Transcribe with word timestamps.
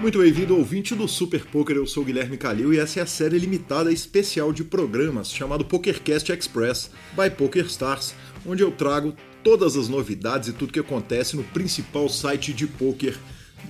Muito 0.00 0.20
bem-vindo, 0.20 0.56
ouvinte 0.56 0.94
do 0.94 1.08
Super 1.08 1.44
Poker. 1.44 1.74
Eu 1.74 1.86
sou 1.86 2.04
Guilherme 2.04 2.36
Calil 2.36 2.72
e 2.72 2.78
essa 2.78 3.00
é 3.00 3.02
a 3.02 3.06
série 3.06 3.36
limitada 3.36 3.92
especial 3.92 4.52
de 4.52 4.62
programas 4.62 5.28
chamado 5.28 5.64
PokerCast 5.64 6.30
Express 6.30 6.92
by 7.16 7.28
PokerStars, 7.36 8.14
onde 8.46 8.62
eu 8.62 8.70
trago 8.70 9.12
todas 9.42 9.76
as 9.76 9.88
novidades 9.88 10.48
e 10.48 10.52
tudo 10.52 10.72
que 10.72 10.78
acontece 10.78 11.36
no 11.36 11.42
principal 11.42 12.08
site 12.08 12.52
de 12.52 12.68
poker 12.68 13.18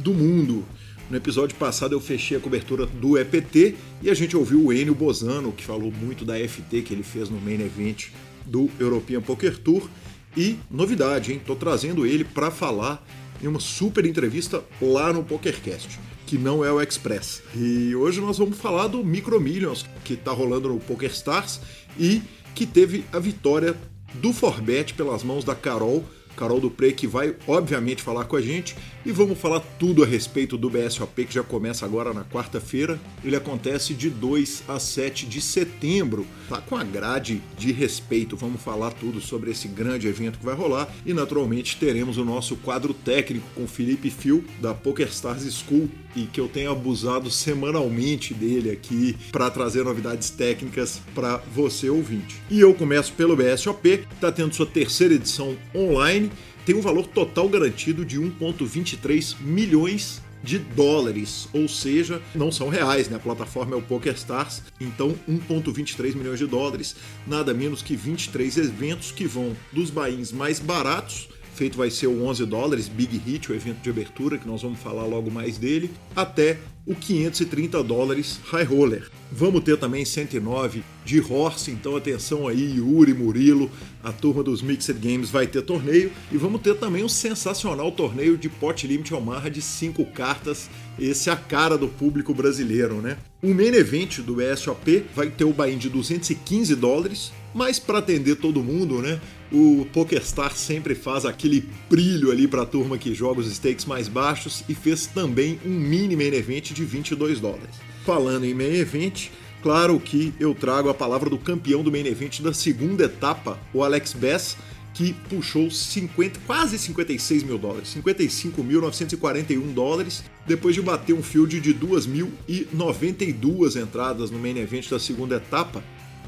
do 0.00 0.12
mundo. 0.12 0.66
No 1.10 1.16
episódio 1.16 1.56
passado 1.56 1.94
eu 1.94 2.00
fechei 2.00 2.36
a 2.36 2.40
cobertura 2.40 2.84
do 2.84 3.16
EPT 3.16 3.74
e 4.02 4.10
a 4.10 4.14
gente 4.14 4.36
ouviu 4.36 4.66
o 4.66 4.72
Enio 4.72 4.94
Bozano, 4.94 5.50
que 5.50 5.64
falou 5.64 5.90
muito 5.90 6.26
da 6.26 6.34
FT 6.36 6.82
que 6.82 6.92
ele 6.92 7.02
fez 7.02 7.30
no 7.30 7.40
main 7.40 7.62
event 7.62 8.08
do 8.44 8.68
European 8.78 9.22
Poker 9.22 9.56
Tour. 9.56 9.88
E 10.36 10.58
novidade, 10.70 11.32
hein? 11.32 11.40
Tô 11.44 11.56
trazendo 11.56 12.04
ele 12.04 12.22
para 12.22 12.50
falar 12.50 13.02
em 13.42 13.46
uma 13.46 13.60
super 13.60 14.04
entrevista 14.04 14.62
lá 14.80 15.10
no 15.10 15.24
PokerCast, 15.24 15.98
que 16.28 16.36
não 16.36 16.62
é 16.62 16.70
o 16.70 16.78
Express. 16.78 17.42
E 17.56 17.96
hoje 17.96 18.20
nós 18.20 18.36
vamos 18.36 18.58
falar 18.58 18.86
do 18.86 19.02
Micro 19.02 19.40
Millions, 19.40 19.86
que 20.04 20.14
tá 20.14 20.30
rolando 20.30 20.68
no 20.68 20.78
PokerStars 20.78 21.58
e 21.98 22.20
que 22.54 22.66
teve 22.66 23.06
a 23.10 23.18
vitória 23.18 23.74
do 24.12 24.30
Forbet 24.34 24.92
pelas 24.92 25.24
mãos 25.24 25.42
da 25.42 25.54
Carol 25.54 26.04
Carol 26.38 26.60
Dupré, 26.60 26.92
que 26.92 27.06
vai 27.06 27.34
obviamente 27.46 28.00
falar 28.00 28.24
com 28.24 28.36
a 28.36 28.40
gente 28.40 28.76
e 29.04 29.10
vamos 29.10 29.38
falar 29.38 29.60
tudo 29.78 30.04
a 30.04 30.06
respeito 30.06 30.56
do 30.56 30.70
BSOP 30.70 31.24
que 31.24 31.34
já 31.34 31.42
começa 31.42 31.84
agora 31.84 32.14
na 32.14 32.24
quarta-feira. 32.24 32.98
Ele 33.24 33.34
acontece 33.34 33.92
de 33.92 34.08
2 34.08 34.64
a 34.68 34.78
7 34.78 35.26
de 35.26 35.40
setembro. 35.40 36.26
Tá 36.48 36.60
com 36.60 36.76
a 36.76 36.84
grade 36.84 37.42
de 37.58 37.72
respeito. 37.72 38.36
Vamos 38.36 38.62
falar 38.62 38.92
tudo 38.92 39.20
sobre 39.20 39.50
esse 39.50 39.66
grande 39.66 40.06
evento 40.06 40.38
que 40.38 40.44
vai 40.44 40.54
rolar 40.54 40.88
e 41.04 41.12
naturalmente 41.12 41.76
teremos 41.76 42.18
o 42.18 42.24
nosso 42.24 42.56
quadro 42.56 42.94
técnico 42.94 43.46
com 43.54 43.66
Felipe 43.66 44.08
Fio 44.08 44.44
da 44.60 44.72
PokerStars 44.72 45.42
School 45.52 45.88
e 46.14 46.22
que 46.26 46.40
eu 46.40 46.48
tenho 46.48 46.70
abusado 46.70 47.30
semanalmente 47.30 48.34
dele 48.34 48.70
aqui 48.70 49.16
para 49.30 49.50
trazer 49.50 49.84
novidades 49.84 50.30
técnicas 50.30 51.00
para 51.14 51.38
você 51.54 51.90
ouvinte. 51.90 52.36
E 52.50 52.60
eu 52.60 52.74
começo 52.74 53.12
pelo 53.12 53.36
BSOP, 53.36 54.04
está 54.12 54.30
tendo 54.32 54.54
sua 54.54 54.66
terceira 54.66 55.14
edição 55.14 55.56
online 55.74 56.27
tem 56.68 56.76
um 56.76 56.82
valor 56.82 57.06
total 57.06 57.48
garantido 57.48 58.04
de 58.04 58.20
1,23 58.20 59.36
milhões 59.40 60.20
de 60.42 60.58
dólares, 60.58 61.48
ou 61.50 61.66
seja, 61.66 62.20
não 62.34 62.52
são 62.52 62.68
reais, 62.68 63.08
né? 63.08 63.16
A 63.16 63.18
plataforma 63.18 63.74
é 63.74 63.78
o 63.78 63.80
PokerStars, 63.80 64.62
então 64.78 65.18
1.23 65.26 66.14
milhões 66.14 66.38
de 66.38 66.46
dólares, 66.46 66.94
nada 67.26 67.54
menos 67.54 67.80
que 67.80 67.96
23 67.96 68.58
eventos 68.58 69.10
que 69.10 69.26
vão 69.26 69.56
dos 69.72 69.88
bains 69.88 70.30
mais 70.30 70.60
baratos 70.60 71.30
feito 71.58 71.76
vai 71.76 71.90
ser 71.90 72.06
o 72.06 72.24
11 72.24 72.46
dólares, 72.46 72.86
Big 72.86 73.18
Hit, 73.18 73.50
o 73.50 73.54
evento 73.54 73.82
de 73.82 73.90
abertura, 73.90 74.38
que 74.38 74.46
nós 74.46 74.62
vamos 74.62 74.78
falar 74.78 75.04
logo 75.04 75.28
mais 75.28 75.58
dele, 75.58 75.90
até 76.14 76.56
o 76.86 76.94
530 76.94 77.82
dólares 77.82 78.38
High 78.44 78.62
Roller. 78.62 79.10
Vamos 79.32 79.64
ter 79.64 79.76
também 79.76 80.04
109 80.04 80.84
de 81.04 81.20
Horse, 81.20 81.72
então 81.72 81.96
atenção 81.96 82.46
aí, 82.46 82.76
Yuri, 82.76 83.12
Murilo, 83.12 83.68
a 84.04 84.12
turma 84.12 84.44
dos 84.44 84.62
Mixed 84.62 84.96
Games 85.00 85.30
vai 85.30 85.48
ter 85.48 85.62
torneio. 85.62 86.12
E 86.30 86.36
vamos 86.36 86.62
ter 86.62 86.76
também 86.76 87.02
um 87.02 87.08
sensacional 87.08 87.90
torneio 87.90 88.38
de 88.38 88.48
Pot 88.48 88.86
Limit 88.86 89.12
Omaha 89.12 89.50
de 89.50 89.60
5 89.60 90.04
cartas, 90.12 90.70
esse 90.98 91.28
é 91.28 91.32
a 91.32 91.36
cara 91.36 91.76
do 91.76 91.88
público 91.88 92.32
brasileiro, 92.32 93.02
né? 93.02 93.18
O 93.42 93.48
main 93.48 93.74
event 93.74 94.20
do 94.20 94.40
ESOP 94.40 95.04
vai 95.14 95.28
ter 95.28 95.44
o 95.44 95.52
buy 95.52 95.74
de 95.74 95.88
215 95.88 96.74
dólares, 96.76 97.32
mas 97.54 97.78
para 97.78 97.98
atender 97.98 98.36
todo 98.36 98.62
mundo, 98.62 99.00
né? 99.00 99.18
O 99.50 99.86
PokerStar 99.92 100.54
sempre 100.54 100.94
faz 100.94 101.24
aquele 101.24 101.66
brilho 101.88 102.30
ali 102.30 102.46
para 102.46 102.60
a 102.62 102.66
turma 102.66 102.98
que 102.98 103.14
joga 103.14 103.40
os 103.40 103.50
stakes 103.50 103.86
mais 103.86 104.06
baixos 104.06 104.62
e 104.68 104.74
fez 104.74 105.06
também 105.06 105.58
um 105.64 105.70
mini 105.70 106.14
main 106.14 106.34
event 106.34 106.72
de 106.72 106.84
22 106.84 107.40
dólares. 107.40 107.76
Falando 108.04 108.44
em 108.44 108.52
main 108.52 108.74
event, 108.74 109.28
claro 109.62 109.98
que 109.98 110.34
eu 110.38 110.54
trago 110.54 110.90
a 110.90 110.94
palavra 110.94 111.30
do 111.30 111.38
campeão 111.38 111.82
do 111.82 111.90
main 111.90 112.06
event 112.06 112.40
da 112.40 112.52
segunda 112.52 113.04
etapa, 113.04 113.58
o 113.72 113.82
Alex 113.82 114.12
Bass, 114.12 114.58
que 114.92 115.14
puxou 115.30 115.70
50, 115.70 116.40
quase 116.46 116.78
56 116.78 117.42
mil 117.44 117.56
dólares, 117.56 117.96
55.941 117.96 119.72
dólares, 119.72 120.22
depois 120.46 120.74
de 120.74 120.82
bater 120.82 121.14
um 121.14 121.22
field 121.22 121.58
de 121.60 121.72
2.092 121.72 123.80
entradas 123.80 124.30
no 124.30 124.38
main 124.38 124.58
event 124.58 124.90
da 124.90 124.98
segunda 124.98 125.36
etapa 125.36 125.82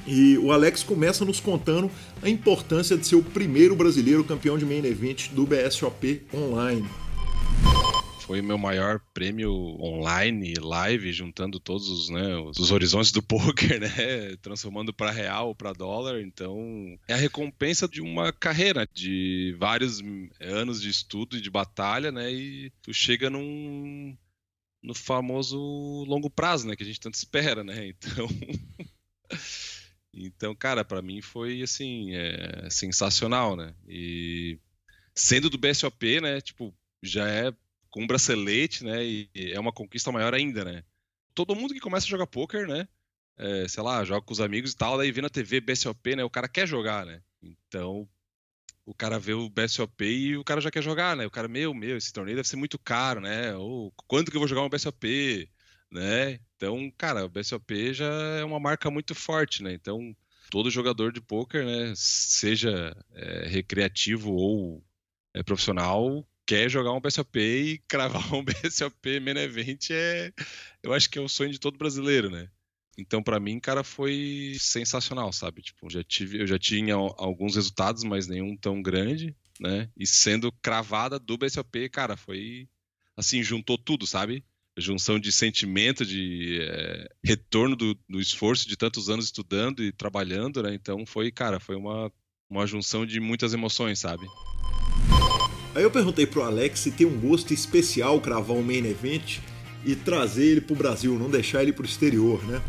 e 0.06 0.38
o 0.38 0.52
Alex 0.52 0.82
começa 0.82 1.24
nos 1.24 1.40
contando 1.40 1.90
a 2.22 2.28
importância 2.28 2.96
de 2.96 3.06
ser 3.06 3.16
o 3.16 3.22
primeiro 3.22 3.74
brasileiro 3.76 4.24
campeão 4.24 4.58
de 4.58 4.64
main 4.64 4.84
event 4.84 5.28
do 5.30 5.46
BSOP 5.46 6.22
online. 6.32 6.88
Foi 8.30 8.40
meu 8.40 8.56
maior 8.56 9.00
prêmio 9.12 9.52
online, 9.80 10.54
live, 10.54 11.12
juntando 11.12 11.58
todos 11.58 11.88
os, 11.88 12.08
né, 12.10 12.36
os 12.36 12.70
horizontes 12.70 13.10
do 13.10 13.20
poker, 13.24 13.80
né, 13.80 14.36
transformando 14.40 14.92
para 14.92 15.10
real, 15.10 15.52
para 15.52 15.72
dólar. 15.72 16.20
Então, 16.20 16.96
é 17.08 17.14
a 17.14 17.16
recompensa 17.16 17.88
de 17.88 18.00
uma 18.00 18.32
carreira 18.32 18.88
de 18.94 19.56
vários 19.58 20.00
anos 20.40 20.80
de 20.80 20.88
estudo 20.88 21.36
e 21.36 21.40
de 21.40 21.50
batalha, 21.50 22.12
né, 22.12 22.32
e 22.32 22.70
tu 22.82 22.94
chega 22.94 23.28
num 23.28 24.16
no 24.82 24.94
famoso 24.94 25.58
longo 26.06 26.30
prazo, 26.30 26.66
né, 26.66 26.76
que 26.76 26.82
a 26.82 26.86
gente 26.86 27.00
tanto 27.00 27.14
espera, 27.14 27.64
né? 27.64 27.92
Então, 28.00 28.28
Então, 30.12 30.54
cara, 30.54 30.84
para 30.84 31.02
mim 31.02 31.20
foi 31.22 31.62
assim, 31.62 32.14
é, 32.14 32.68
sensacional, 32.70 33.56
né? 33.56 33.74
E 33.88 34.58
sendo 35.14 35.48
do 35.50 35.58
BSOP, 35.58 36.20
né, 36.20 36.40
tipo, 36.40 36.74
já 37.02 37.28
é 37.28 37.52
com 37.90 38.02
um 38.02 38.06
bracelete, 38.06 38.84
né, 38.84 39.04
e 39.04 39.28
é 39.34 39.58
uma 39.58 39.72
conquista 39.72 40.12
maior 40.12 40.34
ainda, 40.34 40.64
né? 40.64 40.84
Todo 41.34 41.54
mundo 41.54 41.74
que 41.74 41.80
começa 41.80 42.06
a 42.06 42.10
jogar 42.10 42.26
poker, 42.26 42.66
né, 42.66 42.88
é, 43.36 43.68
sei 43.68 43.82
lá, 43.82 44.04
joga 44.04 44.22
com 44.24 44.32
os 44.32 44.40
amigos 44.40 44.72
e 44.72 44.76
tal, 44.76 44.98
daí 44.98 45.10
vê 45.12 45.20
na 45.22 45.28
TV 45.30 45.60
BSOP, 45.60 46.16
né, 46.16 46.24
o 46.24 46.30
cara 46.30 46.48
quer 46.48 46.66
jogar, 46.66 47.06
né? 47.06 47.22
Então, 47.42 48.08
o 48.84 48.94
cara 48.94 49.18
vê 49.18 49.32
o 49.32 49.48
BSOP 49.48 50.04
e 50.04 50.36
o 50.36 50.44
cara 50.44 50.60
já 50.60 50.70
quer 50.70 50.82
jogar, 50.82 51.16
né? 51.16 51.26
O 51.26 51.30
cara, 51.30 51.46
meu, 51.48 51.72
meu, 51.72 51.96
esse 51.96 52.12
torneio 52.12 52.36
deve 52.36 52.48
ser 52.48 52.56
muito 52.56 52.78
caro, 52.78 53.20
né? 53.20 53.54
Ou 53.54 53.92
quanto 54.06 54.30
que 54.30 54.36
eu 54.36 54.40
vou 54.40 54.48
jogar 54.48 54.62
um 54.62 54.68
BSOP? 54.68 55.48
Né? 55.90 56.38
Então, 56.56 56.90
cara, 56.96 57.24
o 57.24 57.28
BSOP 57.28 57.92
já 57.94 58.12
é 58.38 58.44
uma 58.44 58.60
marca 58.60 58.90
muito 58.90 59.14
forte, 59.14 59.62
né? 59.62 59.72
Então, 59.72 60.14
todo 60.50 60.70
jogador 60.70 61.12
de 61.12 61.20
poker, 61.20 61.64
né, 61.64 61.92
seja 61.96 62.96
é, 63.14 63.46
recreativo 63.48 64.32
ou 64.32 64.84
é, 65.32 65.42
profissional, 65.42 66.26
quer 66.46 66.68
jogar 66.68 66.92
um 66.92 67.00
BSOP 67.00 67.38
e 67.38 67.78
cravar 67.88 68.34
um 68.34 68.44
BSOP 68.44 69.20
main 69.20 69.38
event 69.38 69.90
é, 69.90 70.32
eu 70.82 70.92
acho 70.92 71.08
que 71.08 71.18
é 71.18 71.22
o 71.22 71.28
sonho 71.28 71.52
de 71.52 71.60
todo 71.60 71.78
brasileiro, 71.78 72.30
né? 72.30 72.50
Então, 72.98 73.22
para 73.22 73.40
mim, 73.40 73.58
cara, 73.58 73.82
foi 73.82 74.56
sensacional, 74.58 75.32
sabe? 75.32 75.62
Tipo, 75.62 75.88
já 75.88 76.02
tive, 76.04 76.40
eu 76.42 76.46
já 76.46 76.58
tinha 76.58 76.94
alguns 76.94 77.54
resultados, 77.54 78.04
mas 78.04 78.26
nenhum 78.26 78.56
tão 78.56 78.82
grande, 78.82 79.34
né? 79.58 79.88
E 79.96 80.06
sendo 80.06 80.52
cravada 80.52 81.18
do 81.18 81.38
BSOP, 81.38 81.88
cara, 81.88 82.16
foi 82.16 82.68
assim, 83.16 83.42
juntou 83.42 83.78
tudo, 83.78 84.06
sabe? 84.06 84.44
Junção 84.76 85.18
de 85.18 85.30
sentimento, 85.32 86.04
de 86.04 86.58
é, 86.62 87.08
retorno 87.24 87.76
do, 87.76 87.98
do, 88.08 88.20
esforço 88.20 88.68
de 88.68 88.76
tantos 88.76 89.08
anos 89.08 89.26
estudando 89.26 89.82
e 89.82 89.92
trabalhando, 89.92 90.62
né? 90.62 90.74
Então 90.74 91.04
foi, 91.06 91.30
cara, 91.30 91.60
foi 91.60 91.76
uma, 91.76 92.10
uma 92.48 92.66
junção 92.66 93.04
de 93.04 93.20
muitas 93.20 93.52
emoções, 93.52 93.98
sabe? 93.98 94.26
Aí 95.74 95.82
eu 95.82 95.90
perguntei 95.90 96.26
pro 96.26 96.42
Alex 96.42 96.80
se 96.80 96.90
tem 96.90 97.06
um 97.06 97.20
gosto 97.20 97.54
especial 97.54 98.20
cravar 98.20 98.56
um 98.56 98.62
main 98.62 98.84
event 98.86 99.38
e 99.84 99.94
trazer 99.94 100.46
ele 100.46 100.60
pro 100.60 100.74
Brasil, 100.74 101.18
não 101.18 101.30
deixar 101.30 101.62
ele 101.62 101.72
pro 101.72 101.84
exterior, 101.84 102.42
né? 102.44 102.60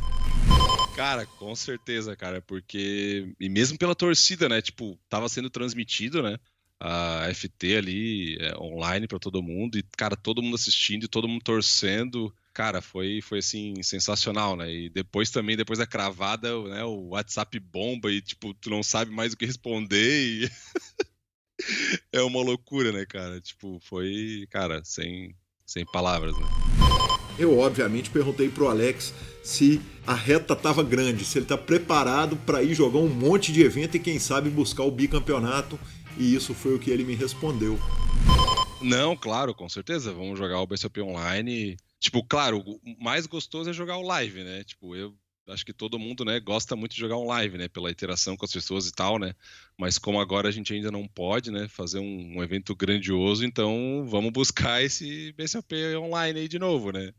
Cara, 0.95 1.25
com 1.25 1.55
certeza, 1.55 2.15
cara, 2.15 2.41
porque. 2.41 3.33
E 3.39 3.49
mesmo 3.49 3.77
pela 3.77 3.95
torcida, 3.95 4.47
né? 4.47 4.61
Tipo, 4.61 4.99
tava 5.09 5.27
sendo 5.29 5.49
transmitido, 5.49 6.21
né? 6.21 6.37
A 6.83 7.31
FT 7.31 7.75
ali 7.77 8.37
é, 8.39 8.57
online 8.57 9.07
para 9.07 9.19
todo 9.19 9.43
mundo 9.43 9.77
e 9.77 9.83
cara 9.95 10.15
todo 10.15 10.41
mundo 10.41 10.55
assistindo 10.55 11.03
e 11.03 11.07
todo 11.07 11.27
mundo 11.27 11.43
torcendo. 11.43 12.33
Cara 12.51 12.81
foi 12.81 13.21
foi 13.21 13.37
assim 13.37 13.75
sensacional 13.83 14.55
né? 14.57 14.73
E 14.73 14.89
depois 14.89 15.29
também 15.29 15.55
depois 15.55 15.77
da 15.77 15.85
cravada 15.85 16.49
né 16.63 16.83
o 16.83 17.09
WhatsApp 17.09 17.59
bomba 17.59 18.11
e 18.11 18.19
tipo 18.19 18.51
tu 18.55 18.71
não 18.71 18.81
sabe 18.81 19.11
mais 19.11 19.33
o 19.33 19.37
que 19.37 19.45
responder 19.45 20.23
e 20.43 20.49
é 22.11 22.21
uma 22.23 22.41
loucura 22.41 22.91
né 22.91 23.05
cara? 23.05 23.39
Tipo 23.39 23.79
foi 23.83 24.47
cara 24.49 24.81
sem 24.83 25.35
sem 25.63 25.85
palavras 25.85 26.35
né? 26.35 26.45
Eu 27.37 27.59
obviamente 27.59 28.09
perguntei 28.09 28.49
pro 28.49 28.67
Alex 28.67 29.13
se 29.43 29.79
a 30.05 30.15
reta 30.15 30.55
tava 30.55 30.83
grande, 30.83 31.25
se 31.25 31.37
ele 31.37 31.45
tá 31.45 31.57
preparado 31.57 32.35
para 32.37 32.63
ir 32.63 32.73
jogar 32.73 32.99
um 32.99 33.07
monte 33.07 33.53
de 33.53 33.61
evento 33.61 33.97
e 33.97 33.99
quem 33.99 34.17
sabe 34.17 34.49
buscar 34.49 34.83
o 34.83 34.91
bicampeonato 34.91 35.79
e 36.21 36.35
isso 36.35 36.53
foi 36.53 36.75
o 36.75 36.79
que 36.79 36.91
ele 36.91 37.03
me 37.03 37.15
respondeu. 37.15 37.79
Não, 38.79 39.17
claro, 39.17 39.55
com 39.55 39.67
certeza. 39.67 40.13
Vamos 40.13 40.37
jogar 40.37 40.61
o 40.61 40.67
BSOP 40.67 41.01
online. 41.01 41.75
Tipo, 41.99 42.23
claro, 42.23 42.59
o 42.59 42.79
mais 43.03 43.25
gostoso 43.25 43.71
é 43.71 43.73
jogar 43.73 43.97
o 43.97 44.03
live, 44.03 44.43
né? 44.43 44.63
Tipo, 44.63 44.95
eu 44.95 45.15
acho 45.47 45.65
que 45.65 45.73
todo 45.73 45.97
mundo, 45.97 46.23
né, 46.23 46.39
gosta 46.39 46.75
muito 46.75 46.93
de 46.93 46.99
jogar 46.99 47.17
online, 47.17 47.57
né, 47.57 47.67
pela 47.67 47.89
interação 47.89 48.37
com 48.37 48.45
as 48.45 48.53
pessoas 48.53 48.87
e 48.87 48.91
tal, 48.91 49.17
né, 49.17 49.33
mas 49.77 49.97
como 49.97 50.21
agora 50.21 50.47
a 50.47 50.51
gente 50.51 50.71
ainda 50.71 50.91
não 50.91 51.05
pode, 51.07 51.51
né, 51.51 51.67
fazer 51.67 51.99
um, 51.99 52.37
um 52.37 52.43
evento 52.43 52.73
grandioso, 52.73 53.43
então 53.43 54.05
vamos 54.07 54.31
buscar 54.31 54.81
esse 54.81 55.33
BCP 55.33 55.97
online 55.97 56.41
aí 56.41 56.47
de 56.47 56.59
novo, 56.59 56.91
né, 56.91 57.11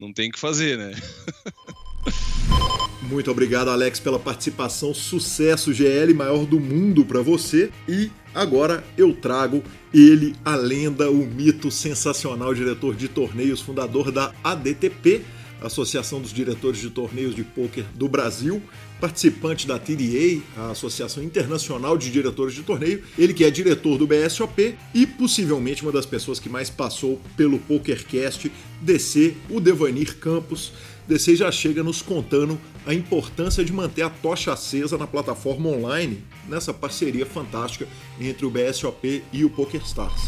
não 0.00 0.12
tem 0.12 0.30
o 0.30 0.32
que 0.32 0.38
fazer, 0.38 0.76
né. 0.76 0.92
Muito 3.08 3.30
obrigado, 3.30 3.68
Alex, 3.68 4.00
pela 4.00 4.18
participação. 4.18 4.92
Sucesso 4.92 5.72
GL 5.72 6.12
maior 6.12 6.44
do 6.44 6.58
mundo 6.58 7.04
para 7.04 7.22
você. 7.22 7.70
E 7.88 8.10
agora 8.34 8.84
eu 8.98 9.14
trago 9.14 9.62
ele, 9.94 10.34
a 10.44 10.56
lenda, 10.56 11.08
o 11.08 11.24
mito 11.24 11.70
sensacional, 11.70 12.52
diretor 12.52 12.96
de 12.96 13.06
torneios, 13.06 13.60
fundador 13.60 14.10
da 14.10 14.34
ADTP, 14.42 15.22
Associação 15.62 16.20
dos 16.20 16.32
Diretores 16.32 16.80
de 16.80 16.90
Torneios 16.90 17.34
de 17.34 17.44
Pôquer 17.44 17.84
do 17.94 18.08
Brasil, 18.08 18.60
participante 19.00 19.66
da 19.66 19.78
TDA, 19.78 20.42
a 20.56 20.70
Associação 20.72 21.22
Internacional 21.22 21.96
de 21.96 22.10
Diretores 22.10 22.54
de 22.54 22.62
Torneio, 22.62 23.02
ele 23.16 23.32
que 23.32 23.44
é 23.44 23.50
diretor 23.50 23.96
do 23.96 24.06
BSOP 24.06 24.74
e 24.92 25.06
possivelmente 25.06 25.82
uma 25.82 25.92
das 25.92 26.06
pessoas 26.06 26.40
que 26.40 26.48
mais 26.48 26.68
passou 26.68 27.20
pelo 27.36 27.58
PokerCast, 27.60 28.50
DC, 28.82 29.34
o 29.48 29.60
Devanir 29.60 30.16
Campos. 30.16 30.72
DC 31.08 31.36
já 31.36 31.52
chega 31.52 31.84
nos 31.84 32.02
contando 32.02 32.58
a 32.84 32.92
importância 32.92 33.64
de 33.64 33.72
manter 33.72 34.02
a 34.02 34.10
tocha 34.10 34.52
acesa 34.52 34.98
na 34.98 35.06
plataforma 35.06 35.68
online, 35.68 36.18
nessa 36.48 36.74
parceria 36.74 37.24
fantástica 37.24 37.86
entre 38.20 38.44
o 38.44 38.50
BSOP 38.50 39.22
e 39.32 39.44
o 39.44 39.50
PokerStars. 39.50 40.22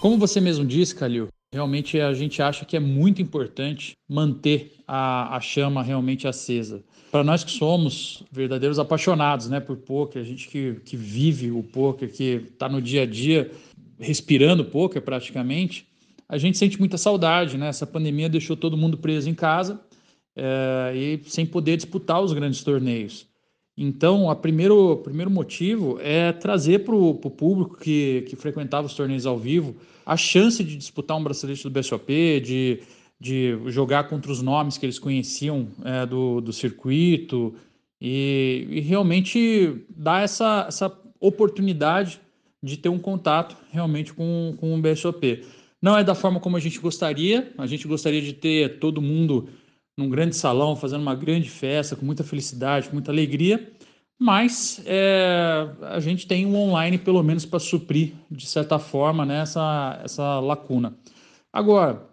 Como 0.00 0.16
você 0.16 0.40
mesmo 0.40 0.64
disse, 0.64 0.94
Calil, 0.94 1.28
realmente 1.52 2.00
a 2.00 2.14
gente 2.14 2.40
acha 2.40 2.64
que 2.64 2.74
é 2.74 2.80
muito 2.80 3.20
importante 3.20 3.92
manter 4.08 4.76
a, 4.86 5.36
a 5.36 5.40
chama 5.40 5.82
realmente 5.82 6.26
acesa. 6.26 6.82
Para 7.10 7.22
nós 7.22 7.44
que 7.44 7.50
somos 7.50 8.24
verdadeiros 8.32 8.78
apaixonados 8.78 9.50
né, 9.50 9.60
por 9.60 9.76
poker, 9.76 10.22
a 10.22 10.24
gente 10.24 10.48
que, 10.48 10.80
que 10.86 10.96
vive 10.96 11.50
o 11.50 11.62
poker, 11.62 12.10
que 12.10 12.46
está 12.50 12.66
no 12.66 12.80
dia 12.80 13.02
a 13.02 13.06
dia 13.06 13.50
respirando 13.98 14.64
poker 14.64 15.02
praticamente, 15.02 15.86
a 16.26 16.38
gente 16.38 16.56
sente 16.56 16.78
muita 16.78 16.96
saudade. 16.96 17.58
Né? 17.58 17.68
Essa 17.68 17.86
pandemia 17.86 18.28
deixou 18.28 18.56
todo 18.56 18.74
mundo 18.74 18.96
preso 18.96 19.28
em 19.28 19.34
casa 19.34 19.78
é, 20.38 20.96
e 20.96 21.20
sem 21.24 21.44
poder 21.44 21.76
disputar 21.76 22.22
os 22.22 22.32
grandes 22.32 22.62
torneios. 22.62 23.26
Então, 23.76 24.26
o 24.26 24.34
primeiro, 24.34 24.96
primeiro 24.98 25.30
motivo 25.30 25.98
é 26.00 26.32
trazer 26.32 26.80
para 26.80 26.94
o 26.94 27.14
público 27.14 27.76
que, 27.78 28.24
que 28.28 28.34
frequentava 28.34 28.86
os 28.86 28.94
torneios 28.94 29.26
ao 29.26 29.38
vivo 29.38 29.76
a 30.08 30.16
chance 30.16 30.64
de 30.64 30.74
disputar 30.74 31.18
um 31.18 31.22
bracelete 31.22 31.62
do 31.62 31.70
BSOP, 31.70 32.40
de, 32.40 32.80
de 33.20 33.58
jogar 33.66 34.08
contra 34.08 34.32
os 34.32 34.40
nomes 34.40 34.78
que 34.78 34.86
eles 34.86 34.98
conheciam 34.98 35.68
é, 35.84 36.06
do, 36.06 36.40
do 36.40 36.50
circuito 36.50 37.54
e, 38.00 38.66
e, 38.70 38.80
realmente 38.80 39.84
dar 39.90 40.24
essa, 40.24 40.64
essa 40.66 40.90
oportunidade 41.20 42.18
de 42.62 42.78
ter 42.78 42.88
um 42.88 42.98
contato 42.98 43.54
realmente 43.70 44.14
com, 44.14 44.54
com 44.58 44.74
o 44.74 44.80
BSOP. 44.80 45.44
Não 45.80 45.96
é 45.96 46.02
da 46.02 46.14
forma 46.14 46.40
como 46.40 46.56
a 46.56 46.60
gente 46.60 46.80
gostaria, 46.80 47.52
a 47.58 47.66
gente 47.66 47.86
gostaria 47.86 48.22
de 48.22 48.32
ter 48.32 48.78
todo 48.78 49.02
mundo 49.02 49.48
num 49.98 50.08
grande 50.08 50.36
salão, 50.36 50.76
fazendo 50.76 51.02
uma 51.02 51.14
grande 51.16 51.50
festa, 51.50 51.96
com 51.96 52.06
muita 52.06 52.22
felicidade, 52.22 52.88
com 52.88 52.94
muita 52.94 53.10
alegria, 53.10 53.72
mas 54.16 54.80
é, 54.86 55.68
a 55.82 55.98
gente 55.98 56.24
tem 56.24 56.46
um 56.46 56.54
online 56.56 56.96
pelo 56.98 57.20
menos 57.20 57.44
para 57.44 57.58
suprir, 57.58 58.14
de 58.30 58.46
certa 58.46 58.78
forma, 58.78 59.26
né, 59.26 59.40
essa, 59.40 60.00
essa 60.04 60.38
lacuna. 60.38 60.96
Agora, 61.52 62.08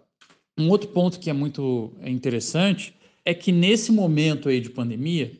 um 0.58 0.68
outro 0.68 0.88
ponto 0.88 1.20
que 1.20 1.30
é 1.30 1.32
muito 1.32 1.92
interessante 2.04 2.92
é 3.24 3.32
que 3.32 3.52
nesse 3.52 3.92
momento 3.92 4.48
aí 4.48 4.60
de 4.60 4.70
pandemia, 4.70 5.30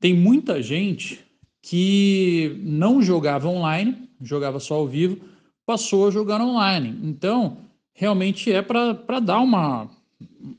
tem 0.00 0.12
muita 0.12 0.60
gente 0.60 1.20
que 1.62 2.60
não 2.64 3.00
jogava 3.00 3.48
online, 3.48 4.08
jogava 4.20 4.58
só 4.58 4.74
ao 4.74 4.88
vivo, 4.88 5.18
passou 5.64 6.08
a 6.08 6.10
jogar 6.10 6.40
online. 6.40 6.98
Então, 7.04 7.58
realmente 7.94 8.52
é 8.52 8.60
para 8.60 9.20
dar 9.20 9.38
uma, 9.38 9.88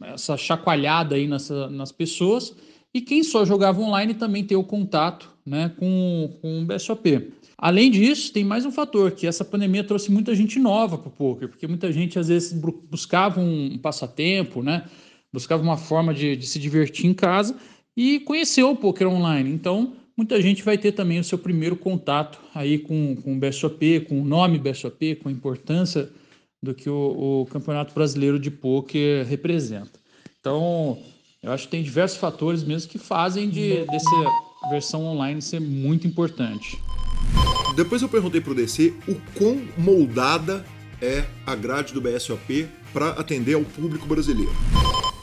essa 0.03 0.37
chacoalhada 0.37 1.15
aí 1.15 1.27
nessa, 1.27 1.69
nas 1.69 1.91
pessoas. 1.91 2.55
E 2.93 3.01
quem 3.01 3.23
só 3.23 3.43
jogava 3.43 3.81
online 3.81 4.13
também 4.13 4.43
ter 4.43 4.55
o 4.55 4.63
contato 4.63 5.31
né, 5.45 5.71
com, 5.77 6.37
com 6.41 6.61
o 6.61 6.65
BSOP. 6.65 7.31
Além 7.57 7.89
disso, 7.89 8.31
tem 8.31 8.43
mais 8.43 8.65
um 8.65 8.71
fator, 8.71 9.11
que 9.11 9.25
essa 9.25 9.45
pandemia 9.45 9.83
trouxe 9.83 10.11
muita 10.11 10.35
gente 10.35 10.59
nova 10.59 10.97
para 10.97 11.07
o 11.07 11.11
poker, 11.11 11.47
porque 11.47 11.67
muita 11.67 11.91
gente 11.91 12.19
às 12.19 12.27
vezes 12.27 12.53
buscava 12.89 13.39
um 13.39 13.77
passatempo, 13.77 14.61
né, 14.61 14.83
buscava 15.31 15.63
uma 15.63 15.77
forma 15.77 16.13
de, 16.13 16.35
de 16.35 16.45
se 16.45 16.59
divertir 16.59 17.05
em 17.05 17.13
casa 17.13 17.55
e 17.95 18.19
conheceu 18.19 18.69
o 18.69 18.75
poker 18.75 19.07
online. 19.07 19.49
Então, 19.49 19.93
muita 20.17 20.41
gente 20.41 20.61
vai 20.61 20.77
ter 20.77 20.91
também 20.91 21.19
o 21.19 21.23
seu 21.23 21.37
primeiro 21.37 21.75
contato 21.75 22.39
aí 22.53 22.79
com, 22.79 23.15
com 23.15 23.35
o 23.35 23.39
BSOP, 23.39 24.01
com 24.01 24.21
o 24.21 24.25
nome 24.25 24.59
BSOP, 24.59 25.15
com 25.15 25.29
a 25.29 25.31
importância 25.31 26.11
do 26.63 26.73
que 26.73 26.89
o, 26.89 27.41
o 27.41 27.45
Campeonato 27.47 27.93
Brasileiro 27.93 28.39
de 28.39 28.49
Poker 28.49 29.27
representa. 29.27 29.99
Então, 30.39 30.97
eu 31.41 31.51
acho 31.51 31.65
que 31.65 31.71
tem 31.71 31.83
diversos 31.83 32.17
fatores 32.17 32.63
mesmo 32.63 32.89
que 32.89 32.97
fazem 32.97 33.49
de, 33.49 33.83
dessa 33.85 34.09
versão 34.69 35.03
online 35.05 35.41
ser 35.41 35.59
muito 35.59 36.07
importante. 36.07 36.79
Depois 37.75 38.01
eu 38.01 38.07
perguntei 38.07 38.39
para 38.39 38.53
o 38.53 38.55
DC 38.55 38.93
o 39.09 39.15
quão 39.37 39.61
moldada 39.77 40.65
é 41.01 41.25
a 41.45 41.53
grade 41.53 41.93
do 41.93 41.99
BSOP 41.99 42.69
para 42.93 43.09
atender 43.09 43.55
ao 43.55 43.63
público 43.63 44.07
brasileiro. 44.07 44.53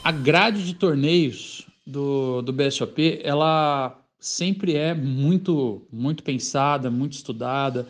A 0.04 0.12
grade 0.12 0.66
de 0.66 0.74
torneios 0.74 1.66
do, 1.86 2.42
do 2.42 2.52
BSOP, 2.52 3.18
ela 3.24 3.98
sempre 4.18 4.76
é 4.76 4.92
muito, 4.92 5.86
muito 5.90 6.22
pensada, 6.22 6.90
muito 6.90 7.14
estudada, 7.14 7.86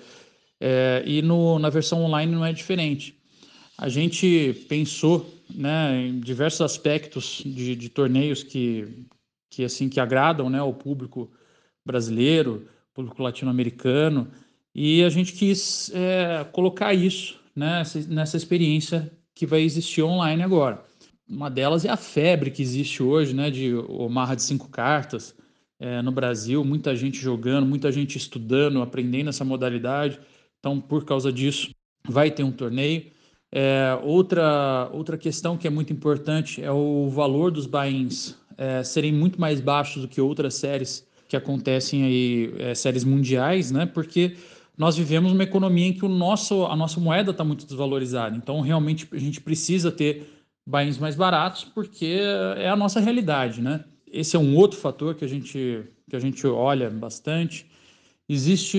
é, 0.61 1.03
e 1.05 1.21
no, 1.21 1.59
na 1.59 1.69
versão 1.69 2.05
online 2.05 2.33
não 2.33 2.45
é 2.45 2.53
diferente 2.53 3.20
a 3.81 3.89
gente 3.89 4.67
pensou 4.69 5.27
né, 5.49 6.07
em 6.07 6.21
diversos 6.21 6.61
aspectos 6.61 7.43
de, 7.43 7.75
de 7.75 7.89
torneios 7.89 8.43
que, 8.43 9.07
que 9.49 9.65
assim 9.65 9.89
que 9.89 9.99
agradam 9.99 10.51
né, 10.51 10.59
ao 10.59 10.75
público 10.75 11.31
brasileiro, 11.83 12.69
público 12.93 13.23
latino-americano, 13.23 14.31
e 14.75 15.03
a 15.03 15.09
gente 15.09 15.33
quis 15.33 15.91
é, 15.95 16.45
colocar 16.53 16.93
isso 16.93 17.41
né, 17.57 17.83
nessa 18.07 18.37
experiência 18.37 19.11
que 19.35 19.47
vai 19.47 19.63
existir 19.63 20.03
online 20.03 20.43
agora. 20.43 20.85
Uma 21.27 21.49
delas 21.49 21.87
é 21.87 21.89
a 21.89 21.97
febre 21.97 22.51
que 22.51 22.61
existe 22.61 23.03
hoje, 23.03 23.33
né, 23.33 23.51
de 23.51 23.75
Omarra 23.75 24.37
de 24.37 24.43
cinco 24.43 24.69
cartas 24.69 25.35
é, 25.79 26.03
no 26.03 26.13
Brasil, 26.13 26.63
muita 26.67 26.95
gente 26.95 27.19
jogando, 27.19 27.65
muita 27.65 27.91
gente 27.91 28.19
estudando, 28.19 28.83
aprendendo 28.83 29.31
essa 29.31 29.45
modalidade. 29.45 30.21
Então, 30.59 30.79
por 30.79 31.07
causa 31.07 31.33
disso, 31.33 31.71
vai 32.07 32.31
ter 32.31 32.43
um 32.43 32.53
torneio. 32.53 33.19
É, 33.53 33.99
outra, 34.03 34.89
outra 34.93 35.19
questão 35.19 35.57
que 35.57 35.67
é 35.67 35.71
muito 35.71 35.93
importante 35.93 36.63
é 36.63 36.71
o 36.71 37.09
valor 37.09 37.51
dos 37.51 37.67
buy-ins 37.67 38.37
é, 38.57 38.83
serem 38.85 39.13
muito 39.13 39.41
mais 39.41 39.61
baixos 39.61 40.03
do 40.03 40.09
que 40.09 40.21
outras 40.21 40.55
séries 40.55 41.07
que 41.27 41.37
acontecem 41.37 42.05
aí, 42.05 42.55
é, 42.59 42.75
séries 42.75 43.05
mundiais, 43.05 43.71
né? 43.71 43.87
Porque 43.87 44.37
nós 44.77 44.97
vivemos 44.97 45.33
uma 45.33 45.43
economia 45.43 45.87
em 45.87 45.93
que 45.93 46.05
o 46.05 46.09
nosso, 46.09 46.65
a 46.67 46.77
nossa 46.77 47.01
moeda 47.01 47.31
está 47.31 47.45
muito 47.45 47.67
desvalorizada. 47.67 48.37
Então, 48.37 48.61
realmente, 48.61 49.09
a 49.13 49.19
gente 49.19 49.41
precisa 49.41 49.91
ter 49.91 50.27
buy-ins 50.67 50.99
mais 50.99 51.17
baratos 51.17 51.65
porque 51.65 52.21
é 52.57 52.69
a 52.69 52.77
nossa 52.77 53.01
realidade, 53.01 53.61
né? 53.61 53.85
Esse 54.13 54.37
é 54.37 54.39
um 54.39 54.57
outro 54.57 54.79
fator 54.79 55.15
que 55.15 55.25
a 55.25 55.29
gente, 55.29 55.85
que 56.09 56.17
a 56.17 56.19
gente 56.19 56.47
olha 56.47 56.91
bastante. 56.91 57.67
Existe, 58.29 58.79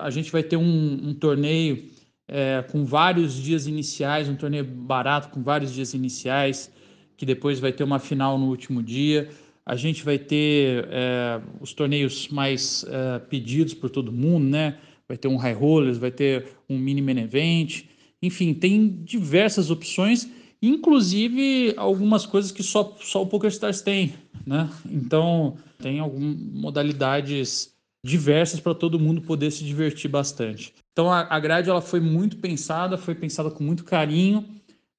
a 0.00 0.10
gente 0.10 0.32
vai 0.32 0.42
ter 0.42 0.56
um, 0.56 1.08
um 1.08 1.14
torneio 1.14 1.84
é, 2.30 2.64
com 2.70 2.84
vários 2.84 3.34
dias 3.34 3.66
iniciais, 3.66 4.28
um 4.28 4.36
torneio 4.36 4.64
barato 4.64 5.30
com 5.30 5.42
vários 5.42 5.74
dias 5.74 5.94
iniciais, 5.94 6.72
que 7.16 7.26
depois 7.26 7.58
vai 7.58 7.72
ter 7.72 7.82
uma 7.82 7.98
final 7.98 8.38
no 8.38 8.46
último 8.46 8.82
dia. 8.82 9.28
A 9.66 9.74
gente 9.74 10.04
vai 10.04 10.16
ter 10.16 10.88
é, 10.90 11.40
os 11.60 11.72
torneios 11.74 12.28
mais 12.28 12.84
é, 12.88 13.18
pedidos 13.18 13.74
por 13.74 13.90
todo 13.90 14.12
mundo, 14.12 14.46
né? 14.46 14.78
Vai 15.08 15.16
ter 15.16 15.26
um 15.26 15.36
high 15.36 15.52
rollers, 15.52 15.98
vai 15.98 16.12
ter 16.12 16.46
um 16.68 16.78
mini 16.78 17.02
main 17.02 17.18
event, 17.18 17.82
enfim, 18.22 18.54
tem 18.54 19.02
diversas 19.02 19.68
opções, 19.68 20.28
inclusive 20.62 21.74
algumas 21.76 22.26
coisas 22.26 22.52
que 22.52 22.62
só, 22.62 22.96
só 23.00 23.22
o 23.22 23.26
PokerStars 23.26 23.82
tem, 23.82 24.14
né? 24.46 24.70
Então, 24.88 25.56
tem 25.78 25.98
algumas 25.98 26.36
modalidades 26.36 27.74
diversas 28.04 28.60
para 28.60 28.74
todo 28.74 28.98
mundo 28.98 29.20
poder 29.20 29.50
se 29.50 29.64
divertir 29.64 30.10
bastante. 30.10 30.72
Então 30.92 31.10
a, 31.10 31.20
a 31.20 31.38
grade 31.38 31.68
ela 31.68 31.80
foi 31.80 32.00
muito 32.00 32.36
pensada, 32.38 32.96
foi 32.96 33.14
pensada 33.14 33.50
com 33.50 33.62
muito 33.62 33.84
carinho 33.84 34.44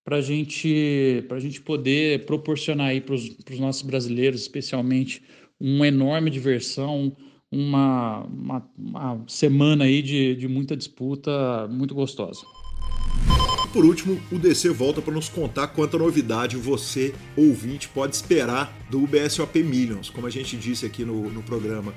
para 0.03 0.21
gente, 0.21 1.23
a 1.29 1.39
gente 1.39 1.61
poder 1.61 2.25
proporcionar 2.25 2.87
aí 2.87 3.01
para 3.01 3.13
os 3.13 3.59
nossos 3.59 3.83
brasileiros, 3.83 4.41
especialmente, 4.41 5.21
uma 5.59 5.87
enorme 5.87 6.31
diversão, 6.31 7.15
uma, 7.51 8.23
uma, 8.25 8.69
uma 8.77 9.23
semana 9.27 9.85
aí 9.85 10.01
de, 10.01 10.35
de 10.35 10.47
muita 10.47 10.75
disputa 10.75 11.67
muito 11.69 11.93
gostosa. 11.93 12.41
por 13.71 13.85
último, 13.85 14.19
o 14.31 14.39
DC 14.39 14.69
volta 14.69 15.01
para 15.01 15.13
nos 15.13 15.29
contar 15.29 15.67
quanta 15.67 15.97
novidade 15.97 16.57
você, 16.57 17.13
ouvinte, 17.37 17.87
pode 17.89 18.15
esperar 18.15 18.75
do 18.89 19.05
BSOP 19.05 19.61
Millions. 19.61 20.09
Como 20.09 20.25
a 20.25 20.31
gente 20.31 20.57
disse 20.57 20.85
aqui 20.85 21.05
no, 21.05 21.29
no 21.29 21.43
programa, 21.43 21.93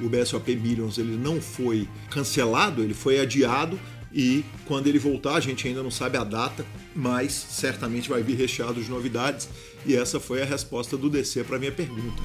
o 0.00 0.08
BSOP 0.08 0.56
Millions 0.56 0.98
ele 0.98 1.16
não 1.16 1.40
foi 1.40 1.88
cancelado, 2.10 2.82
ele 2.82 2.94
foi 2.94 3.20
adiado 3.20 3.78
e 4.14 4.44
quando 4.66 4.86
ele 4.86 4.98
voltar, 4.98 5.36
a 5.36 5.40
gente 5.40 5.66
ainda 5.66 5.82
não 5.82 5.90
sabe 5.90 6.18
a 6.18 6.24
data, 6.24 6.66
mas 6.94 7.32
certamente 7.32 8.08
vai 8.08 8.22
vir 8.22 8.36
recheado 8.36 8.82
de 8.82 8.90
novidades. 8.90 9.48
E 9.86 9.94
essa 9.94 10.20
foi 10.20 10.42
a 10.42 10.44
resposta 10.44 10.96
do 10.96 11.08
DC 11.08 11.44
para 11.44 11.58
minha 11.58 11.72
pergunta. 11.72 12.22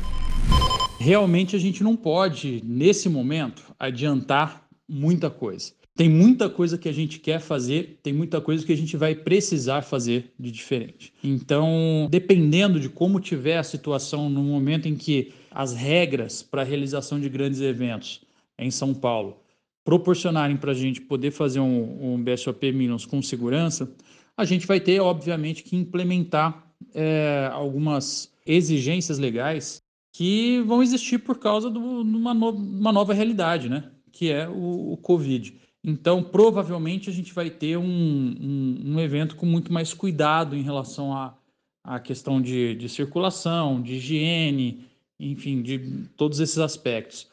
Realmente 0.99 1.55
a 1.55 1.59
gente 1.59 1.83
não 1.83 1.95
pode, 1.95 2.61
nesse 2.65 3.07
momento, 3.07 3.63
adiantar 3.79 4.67
muita 4.87 5.29
coisa. 5.29 5.71
Tem 5.95 6.09
muita 6.09 6.47
coisa 6.47 6.77
que 6.77 6.87
a 6.87 6.91
gente 6.91 7.19
quer 7.19 7.39
fazer, 7.39 7.99
tem 8.03 8.13
muita 8.13 8.39
coisa 8.39 8.63
que 8.63 8.71
a 8.71 8.77
gente 8.77 8.95
vai 8.95 9.15
precisar 9.15 9.81
fazer 9.81 10.31
de 10.39 10.51
diferente. 10.51 11.11
Então, 11.23 12.07
dependendo 12.11 12.79
de 12.79 12.87
como 12.87 13.19
tiver 13.19 13.57
a 13.57 13.63
situação 13.63 14.29
no 14.29 14.43
momento 14.43 14.87
em 14.87 14.95
que 14.95 15.33
as 15.51 15.73
regras 15.73 16.41
para 16.43 16.61
a 16.61 16.65
realização 16.65 17.19
de 17.19 17.29
grandes 17.29 17.61
eventos 17.61 18.21
em 18.57 18.71
São 18.71 18.93
Paulo 18.93 19.41
proporcionarem 19.87 20.57
para 20.57 20.71
a 20.71 20.75
gente 20.75 20.99
poder 20.99 21.31
fazer 21.31 21.61
um, 21.61 22.15
um 22.15 22.21
BSOP 22.21 22.73
Minus 22.73 23.05
com 23.05 23.21
segurança, 23.21 23.89
a 24.35 24.43
gente 24.43 24.67
vai 24.67 24.81
ter, 24.81 24.99
obviamente, 24.99 25.63
que 25.63 25.77
implementar 25.77 26.67
é, 26.93 27.49
algumas 27.53 28.29
exigências 28.45 29.17
legais 29.17 29.81
que 30.11 30.61
vão 30.63 30.83
existir 30.83 31.19
por 31.19 31.39
causa 31.39 31.71
de 31.71 31.77
uma, 31.77 32.33
no, 32.33 32.49
uma 32.49 32.91
nova 32.91 33.13
realidade, 33.13 33.69
né? 33.69 33.89
que 34.11 34.29
é 34.29 34.45
o, 34.49 34.91
o 34.91 34.97
Covid. 34.97 35.55
Então, 35.81 36.21
provavelmente, 36.21 37.09
a 37.09 37.13
gente 37.13 37.33
vai 37.33 37.49
ter 37.49 37.77
um, 37.77 37.85
um, 37.85 38.81
um 38.93 38.99
evento 38.99 39.37
com 39.37 39.45
muito 39.45 39.71
mais 39.71 39.93
cuidado 39.93 40.53
em 40.53 40.63
relação 40.63 41.13
à, 41.13 41.37
à 41.81 41.97
questão 41.97 42.41
de, 42.41 42.75
de 42.75 42.89
circulação, 42.89 43.81
de 43.81 43.93
higiene, 43.93 44.85
enfim, 45.19 45.61
de 45.61 45.79
todos 46.15 46.39
esses 46.39 46.57
aspectos. 46.57 47.27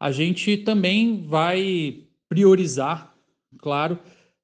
A 0.00 0.10
gente 0.10 0.56
também 0.58 1.24
vai 1.26 2.04
priorizar, 2.28 3.14
claro, 3.58 3.98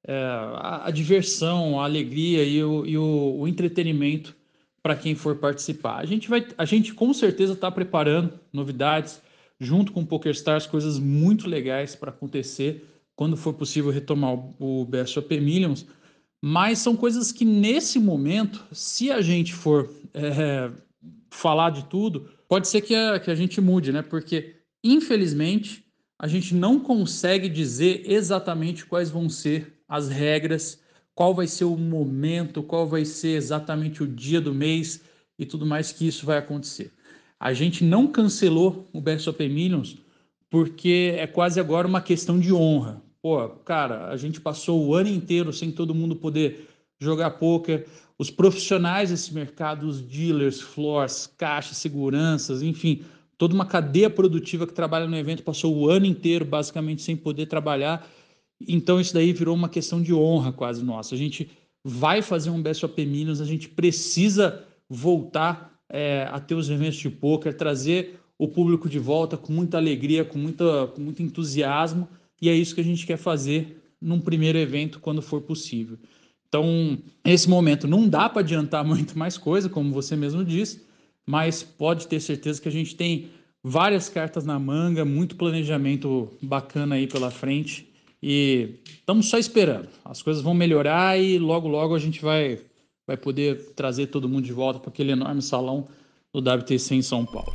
é, 0.04 0.14
a, 0.14 0.86
a, 0.86 0.90
diversão, 0.90 1.80
a 1.80 1.84
alegria 1.84 2.42
e 2.44 2.62
o, 2.62 2.86
e 2.86 2.98
o, 2.98 3.36
o 3.40 3.48
entretenimento 3.48 4.34
para 4.82 4.96
quem 4.96 5.14
for 5.14 5.36
participar. 5.36 5.98
A 5.98 6.04
gente 6.04 6.28
vai, 6.28 6.46
a 6.58 6.64
gente 6.64 6.92
com 6.92 7.12
certeza 7.14 7.52
está 7.52 7.70
preparando 7.70 8.38
novidades 8.52 9.22
junto 9.60 9.92
com 9.92 10.00
o 10.00 10.06
PokerStars, 10.06 10.66
coisas 10.66 10.98
muito 10.98 11.48
legais 11.48 11.94
para 11.94 12.10
acontecer 12.10 12.84
quando 13.14 13.36
for 13.36 13.54
possível 13.54 13.92
retomar 13.92 14.34
o 14.58 14.84
BSOP 14.84 15.38
Millions, 15.38 15.86
mas 16.42 16.78
são 16.78 16.96
coisas 16.96 17.30
que 17.30 17.44
nesse 17.44 18.00
momento, 18.00 18.64
se 18.72 19.12
a 19.12 19.20
gente 19.20 19.54
for 19.54 19.88
é, 20.12 20.70
falar 21.30 21.70
de 21.70 21.84
tudo, 21.84 22.28
pode 22.52 22.68
ser 22.68 22.82
que 22.82 22.94
a, 22.94 23.18
que 23.18 23.30
a 23.30 23.34
gente 23.34 23.62
mude, 23.62 23.92
né? 23.92 24.02
Porque, 24.02 24.56
infelizmente, 24.84 25.86
a 26.18 26.28
gente 26.28 26.54
não 26.54 26.78
consegue 26.78 27.48
dizer 27.48 28.02
exatamente 28.04 28.84
quais 28.84 29.08
vão 29.08 29.26
ser 29.26 29.82
as 29.88 30.10
regras, 30.10 30.78
qual 31.14 31.34
vai 31.34 31.46
ser 31.46 31.64
o 31.64 31.78
momento, 31.78 32.62
qual 32.62 32.86
vai 32.86 33.06
ser 33.06 33.38
exatamente 33.38 34.02
o 34.02 34.06
dia 34.06 34.38
do 34.38 34.52
mês 34.52 35.00
e 35.38 35.46
tudo 35.46 35.64
mais 35.64 35.92
que 35.92 36.06
isso 36.06 36.26
vai 36.26 36.36
acontecer. 36.36 36.92
A 37.40 37.54
gente 37.54 37.82
não 37.84 38.06
cancelou 38.06 38.86
o 38.92 39.00
BSOP 39.00 39.48
Millions 39.48 39.96
porque 40.50 41.14
é 41.16 41.26
quase 41.26 41.58
agora 41.58 41.88
uma 41.88 42.02
questão 42.02 42.38
de 42.38 42.52
honra. 42.52 43.02
Pô, 43.22 43.48
cara, 43.48 44.08
a 44.08 44.16
gente 44.18 44.42
passou 44.42 44.86
o 44.86 44.94
ano 44.94 45.08
inteiro 45.08 45.54
sem 45.54 45.72
todo 45.72 45.94
mundo 45.94 46.16
poder 46.16 46.68
jogar 47.00 47.30
poker. 47.30 47.86
Os 48.18 48.30
profissionais 48.30 49.10
desse 49.10 49.34
mercado, 49.34 49.86
os 49.86 50.00
dealers, 50.00 50.60
floors, 50.60 51.26
caixas, 51.36 51.76
seguranças, 51.76 52.62
enfim, 52.62 53.02
toda 53.36 53.54
uma 53.54 53.66
cadeia 53.66 54.08
produtiva 54.08 54.66
que 54.66 54.72
trabalha 54.72 55.06
no 55.06 55.16
evento 55.16 55.42
passou 55.42 55.76
o 55.76 55.88
ano 55.88 56.06
inteiro 56.06 56.44
basicamente 56.44 57.02
sem 57.02 57.16
poder 57.16 57.46
trabalhar. 57.46 58.06
Então 58.68 59.00
isso 59.00 59.12
daí 59.12 59.32
virou 59.32 59.54
uma 59.54 59.68
questão 59.68 60.00
de 60.00 60.14
honra 60.14 60.52
quase 60.52 60.84
nossa. 60.84 61.14
A 61.14 61.18
gente 61.18 61.50
vai 61.84 62.22
fazer 62.22 62.50
um 62.50 62.62
BSOP 62.62 63.04
Minas, 63.04 63.40
a 63.40 63.44
gente 63.44 63.68
precisa 63.68 64.64
voltar 64.88 65.72
é, 65.88 66.28
a 66.30 66.38
ter 66.38 66.54
os 66.54 66.70
eventos 66.70 66.98
de 66.98 67.10
poker, 67.10 67.56
trazer 67.56 68.20
o 68.38 68.48
público 68.48 68.88
de 68.88 68.98
volta 68.98 69.36
com 69.36 69.52
muita 69.52 69.76
alegria, 69.76 70.24
com, 70.24 70.38
muita, 70.38 70.88
com 70.88 71.00
muito 71.00 71.22
entusiasmo, 71.22 72.08
e 72.40 72.48
é 72.48 72.54
isso 72.54 72.74
que 72.74 72.80
a 72.80 72.84
gente 72.84 73.06
quer 73.06 73.16
fazer 73.16 73.80
num 74.00 74.20
primeiro 74.20 74.58
evento 74.58 74.98
quando 74.98 75.22
for 75.22 75.42
possível. 75.42 75.98
Então, 76.52 76.98
nesse 77.24 77.48
momento 77.48 77.88
não 77.88 78.06
dá 78.06 78.28
para 78.28 78.42
adiantar 78.42 78.84
muito 78.84 79.18
mais 79.18 79.38
coisa, 79.38 79.70
como 79.70 79.90
você 79.90 80.14
mesmo 80.14 80.44
disse, 80.44 80.82
mas 81.26 81.62
pode 81.62 82.06
ter 82.06 82.20
certeza 82.20 82.60
que 82.60 82.68
a 82.68 82.72
gente 82.72 82.94
tem 82.94 83.30
várias 83.64 84.10
cartas 84.10 84.44
na 84.44 84.58
manga, 84.58 85.02
muito 85.02 85.36
planejamento 85.36 86.28
bacana 86.42 86.96
aí 86.96 87.06
pela 87.06 87.30
frente 87.30 87.88
e 88.22 88.74
estamos 88.84 89.30
só 89.30 89.38
esperando. 89.38 89.88
As 90.04 90.20
coisas 90.20 90.42
vão 90.42 90.52
melhorar 90.52 91.18
e 91.18 91.38
logo 91.38 91.68
logo 91.68 91.94
a 91.94 91.98
gente 91.98 92.20
vai 92.20 92.58
vai 93.06 93.16
poder 93.16 93.72
trazer 93.74 94.08
todo 94.08 94.28
mundo 94.28 94.44
de 94.44 94.52
volta 94.52 94.78
para 94.78 94.90
aquele 94.90 95.12
enorme 95.12 95.42
salão 95.42 95.88
do 96.32 96.38
WTC 96.38 96.94
em 96.94 97.02
São 97.02 97.24
Paulo. 97.24 97.52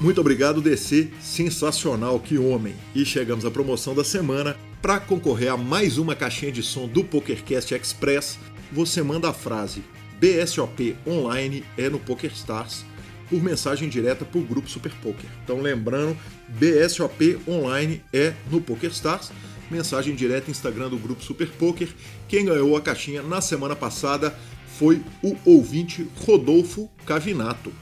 Muito 0.00 0.20
obrigado, 0.20 0.62
DC. 0.62 1.10
Sensacional, 1.20 2.20
que 2.20 2.38
homem. 2.38 2.74
E 2.94 3.04
chegamos 3.04 3.44
à 3.44 3.50
promoção 3.50 3.94
da 3.94 4.04
semana. 4.04 4.56
Para 4.82 5.00
concorrer 5.00 5.52
a 5.52 5.56
mais 5.56 5.98
uma 5.98 6.14
caixinha 6.14 6.52
de 6.52 6.62
som 6.62 6.86
do 6.86 7.02
PokerCast 7.02 7.74
Express, 7.74 8.38
você 8.70 9.02
manda 9.02 9.28
a 9.28 9.32
frase 9.32 9.82
BSOP 10.20 10.96
online 11.06 11.64
é 11.76 11.88
no 11.88 11.98
PokerStars 11.98 12.84
por 13.28 13.42
mensagem 13.42 13.88
direta 13.88 14.24
para 14.24 14.38
o 14.38 14.44
grupo 14.44 14.68
Super 14.68 14.92
Poker. 15.02 15.28
Então 15.42 15.60
lembrando, 15.60 16.16
BSOP 16.48 17.38
online 17.48 18.02
é 18.12 18.32
no 18.50 18.60
PokerStars, 18.60 19.32
mensagem 19.70 20.14
direta 20.14 20.50
Instagram 20.50 20.88
do 20.88 20.98
grupo 20.98 21.22
Super 21.22 21.48
Poker. 21.48 21.88
Quem 22.28 22.44
ganhou 22.44 22.76
a 22.76 22.80
caixinha 22.80 23.22
na 23.22 23.40
semana 23.40 23.74
passada 23.74 24.34
foi 24.78 25.02
o 25.22 25.36
ouvinte 25.44 26.06
Rodolfo 26.24 26.88
Cavinato. 27.04 27.72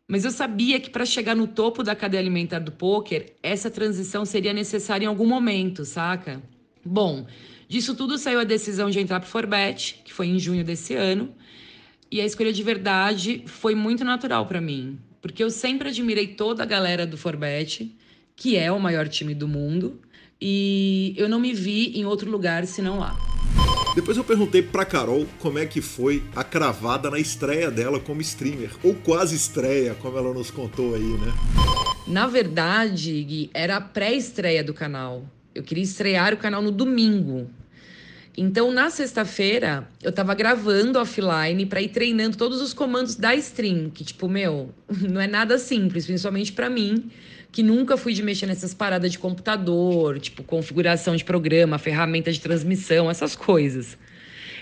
Mas 0.08 0.24
eu 0.24 0.30
sabia 0.30 0.80
que 0.80 0.88
para 0.88 1.04
chegar 1.04 1.36
no 1.36 1.46
topo 1.46 1.82
da 1.82 1.94
cadeia 1.94 2.22
alimentar 2.22 2.60
do 2.60 2.72
poker, 2.72 3.34
essa 3.42 3.70
transição 3.70 4.24
seria 4.24 4.54
necessária 4.54 5.04
em 5.04 5.08
algum 5.08 5.26
momento, 5.26 5.84
saca? 5.84 6.42
Bom, 6.82 7.26
disso 7.68 7.94
tudo 7.94 8.16
saiu 8.16 8.40
a 8.40 8.44
decisão 8.44 8.88
de 8.88 9.00
entrar 9.00 9.20
para 9.20 9.26
o 9.26 9.30
Forbet, 9.30 10.00
que 10.02 10.14
foi 10.14 10.28
em 10.28 10.38
junho 10.38 10.64
desse 10.64 10.94
ano, 10.94 11.30
e 12.10 12.22
a 12.22 12.24
escolha 12.24 12.52
de 12.54 12.62
verdade 12.62 13.42
foi 13.46 13.74
muito 13.74 14.02
natural 14.02 14.46
para 14.46 14.62
mim, 14.62 14.98
porque 15.20 15.44
eu 15.44 15.50
sempre 15.50 15.90
admirei 15.90 16.28
toda 16.28 16.62
a 16.62 16.66
galera 16.66 17.06
do 17.06 17.18
Forbet, 17.18 17.94
que 18.36 18.56
é 18.56 18.70
o 18.70 18.80
maior 18.80 19.08
time 19.08 19.34
do 19.34 19.46
mundo, 19.46 20.00
e 20.40 21.14
eu 21.16 21.28
não 21.28 21.38
me 21.38 21.52
vi 21.52 21.98
em 21.98 22.04
outro 22.04 22.30
lugar 22.30 22.66
senão 22.66 22.98
lá. 22.98 23.16
Depois 23.94 24.16
eu 24.16 24.24
perguntei 24.24 24.62
pra 24.62 24.86
Carol 24.86 25.26
como 25.38 25.58
é 25.58 25.66
que 25.66 25.82
foi 25.82 26.22
a 26.34 26.42
cravada 26.42 27.10
na 27.10 27.18
estreia 27.18 27.70
dela 27.70 28.00
como 28.00 28.22
streamer, 28.22 28.70
ou 28.82 28.94
quase 28.94 29.36
estreia, 29.36 29.94
como 29.94 30.16
ela 30.16 30.32
nos 30.32 30.50
contou 30.50 30.94
aí, 30.94 31.02
né? 31.02 31.32
Na 32.06 32.26
verdade, 32.26 33.22
Gui, 33.22 33.50
era 33.52 33.76
a 33.76 33.80
pré-estreia 33.80 34.64
do 34.64 34.72
canal. 34.72 35.24
Eu 35.54 35.62
queria 35.62 35.84
estrear 35.84 36.32
o 36.32 36.38
canal 36.38 36.62
no 36.62 36.72
domingo. 36.72 37.50
Então, 38.36 38.72
na 38.72 38.88
sexta-feira, 38.88 39.86
eu 40.02 40.10
tava 40.10 40.34
gravando 40.34 40.98
offline 40.98 41.66
para 41.66 41.82
ir 41.82 41.88
treinando 41.88 42.36
todos 42.36 42.62
os 42.62 42.72
comandos 42.72 43.14
da 43.14 43.34
stream, 43.34 43.90
que 43.90 44.02
tipo, 44.04 44.26
meu, 44.26 44.70
não 44.88 45.20
é 45.20 45.26
nada 45.26 45.58
simples, 45.58 46.06
principalmente 46.06 46.52
para 46.52 46.70
mim, 46.70 47.10
que 47.52 47.62
nunca 47.62 47.98
fui 47.98 48.14
de 48.14 48.22
mexer 48.22 48.46
nessas 48.46 48.72
paradas 48.72 49.12
de 49.12 49.18
computador, 49.18 50.18
tipo 50.18 50.42
configuração 50.42 51.14
de 51.14 51.22
programa, 51.22 51.78
ferramenta 51.78 52.32
de 52.32 52.40
transmissão, 52.40 53.10
essas 53.10 53.36
coisas. 53.36 53.98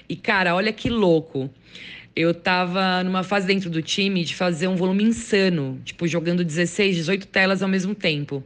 E 0.09 0.16
cara, 0.16 0.56
olha 0.56 0.73
que 0.73 0.90
louco. 0.90 1.49
Eu 2.16 2.35
tava 2.35 3.04
numa 3.04 3.23
fase 3.23 3.47
dentro 3.47 3.70
do 3.70 3.80
time 3.80 4.25
de 4.25 4.35
fazer 4.35 4.66
um 4.66 4.75
volume 4.75 5.04
insano, 5.04 5.80
tipo 5.85 6.09
jogando 6.09 6.44
16, 6.44 6.97
18 6.97 7.28
telas 7.28 7.62
ao 7.62 7.68
mesmo 7.68 7.94
tempo. 7.94 8.42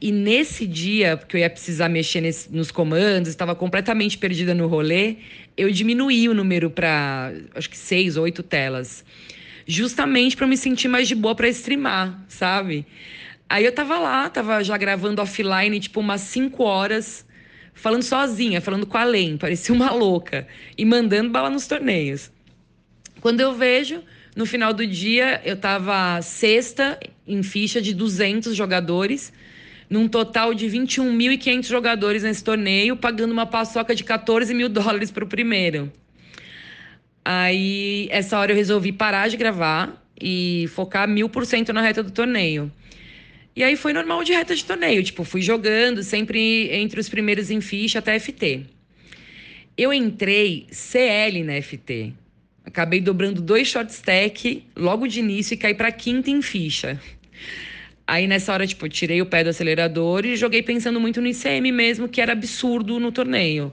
E 0.00 0.10
nesse 0.10 0.66
dia, 0.66 1.16
porque 1.16 1.36
eu 1.36 1.40
ia 1.40 1.48
precisar 1.48 1.88
mexer 1.88 2.20
nesse, 2.20 2.52
nos 2.52 2.72
comandos, 2.72 3.28
estava 3.28 3.54
completamente 3.54 4.18
perdida 4.18 4.52
no 4.52 4.66
rolê, 4.66 5.18
eu 5.56 5.70
diminuí 5.70 6.28
o 6.28 6.34
número 6.34 6.68
para 6.68 7.32
acho 7.54 7.70
que 7.70 7.78
6 7.78 8.16
ou 8.16 8.24
8 8.24 8.42
telas. 8.42 9.04
Justamente 9.64 10.36
para 10.36 10.48
me 10.48 10.56
sentir 10.56 10.88
mais 10.88 11.06
de 11.06 11.14
boa 11.14 11.36
para 11.36 11.48
streamar, 11.48 12.24
sabe? 12.26 12.84
Aí 13.50 13.64
eu 13.64 13.72
tava 13.72 13.98
lá, 13.98 14.28
tava 14.28 14.62
já 14.62 14.76
gravando 14.76 15.22
offline, 15.22 15.80
tipo, 15.80 16.00
umas 16.00 16.20
5 16.20 16.62
horas, 16.62 17.24
falando 17.72 18.02
sozinha, 18.02 18.60
falando 18.60 18.86
com 18.86 18.98
a 18.98 19.04
Len, 19.04 19.36
parecia 19.38 19.74
uma 19.74 19.90
louca, 19.90 20.46
e 20.76 20.84
mandando 20.84 21.30
bala 21.30 21.48
nos 21.48 21.66
torneios. 21.66 22.30
Quando 23.20 23.40
eu 23.40 23.54
vejo, 23.54 24.02
no 24.36 24.44
final 24.44 24.72
do 24.74 24.86
dia, 24.86 25.40
eu 25.44 25.56
tava 25.56 26.20
sexta 26.20 27.00
em 27.26 27.42
ficha 27.42 27.80
de 27.80 27.94
200 27.94 28.54
jogadores, 28.54 29.32
num 29.88 30.06
total 30.06 30.52
de 30.52 30.66
21.500 30.66 31.66
jogadores 31.66 32.22
nesse 32.22 32.44
torneio, 32.44 32.96
pagando 32.96 33.32
uma 33.32 33.46
paçoca 33.46 33.94
de 33.94 34.04
14 34.04 34.52
mil 34.52 34.68
dólares 34.70 35.10
para 35.10 35.24
o 35.24 35.26
primeiro. 35.26 35.90
Aí, 37.24 38.08
essa 38.10 38.38
hora 38.38 38.52
eu 38.52 38.56
resolvi 38.56 38.92
parar 38.92 39.28
de 39.28 39.36
gravar 39.36 40.02
e 40.20 40.66
focar 40.74 41.08
mil 41.08 41.28
por 41.28 41.46
cento 41.46 41.72
na 41.72 41.80
reta 41.80 42.02
do 42.02 42.10
torneio. 42.10 42.70
E 43.58 43.64
aí 43.64 43.74
foi 43.74 43.92
normal 43.92 44.22
de 44.22 44.32
reta 44.32 44.54
de 44.54 44.64
torneio, 44.64 45.02
tipo, 45.02 45.24
fui 45.24 45.42
jogando 45.42 46.04
sempre 46.04 46.70
entre 46.72 47.00
os 47.00 47.08
primeiros 47.08 47.50
em 47.50 47.60
ficha 47.60 47.98
até 47.98 48.16
FT. 48.16 48.66
Eu 49.76 49.92
entrei 49.92 50.68
CL 50.70 51.42
na 51.42 51.60
FT. 51.60 52.12
Acabei 52.64 53.00
dobrando 53.00 53.42
dois 53.42 53.66
short 53.66 53.92
stack 53.92 54.62
logo 54.76 55.08
de 55.08 55.18
início 55.18 55.54
e 55.54 55.56
caí 55.56 55.74
para 55.74 55.90
quinta 55.90 56.30
em 56.30 56.40
ficha. 56.40 57.00
Aí 58.06 58.28
nessa 58.28 58.52
hora, 58.52 58.64
tipo, 58.64 58.88
tirei 58.88 59.20
o 59.20 59.26
pé 59.26 59.42
do 59.42 59.50
acelerador 59.50 60.24
e 60.24 60.36
joguei 60.36 60.62
pensando 60.62 61.00
muito 61.00 61.20
no 61.20 61.26
ICM 61.26 61.72
mesmo, 61.72 62.08
que 62.08 62.20
era 62.20 62.34
absurdo 62.34 63.00
no 63.00 63.10
torneio. 63.10 63.72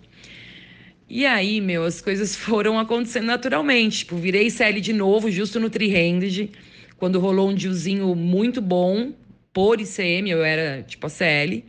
E 1.08 1.28
aí, 1.28 1.62
meu, 1.62 1.84
as 1.84 2.02
coisas 2.02 2.34
foram 2.36 2.80
acontecendo 2.80 3.26
naturalmente. 3.28 4.00
Tipo, 4.00 4.16
virei 4.16 4.50
CL 4.50 4.82
de 4.82 4.94
novo, 4.94 5.30
justo 5.30 5.60
no 5.60 5.70
three-handed, 5.70 6.50
quando 6.98 7.20
rolou 7.20 7.52
um 7.52 7.54
dealzinho 7.54 8.16
muito 8.16 8.60
bom 8.60 9.14
por 9.56 9.80
ICM, 9.80 10.30
eu 10.30 10.44
era 10.44 10.84
tipo 10.84 11.08
a 11.08 11.10
CL. 11.10 11.64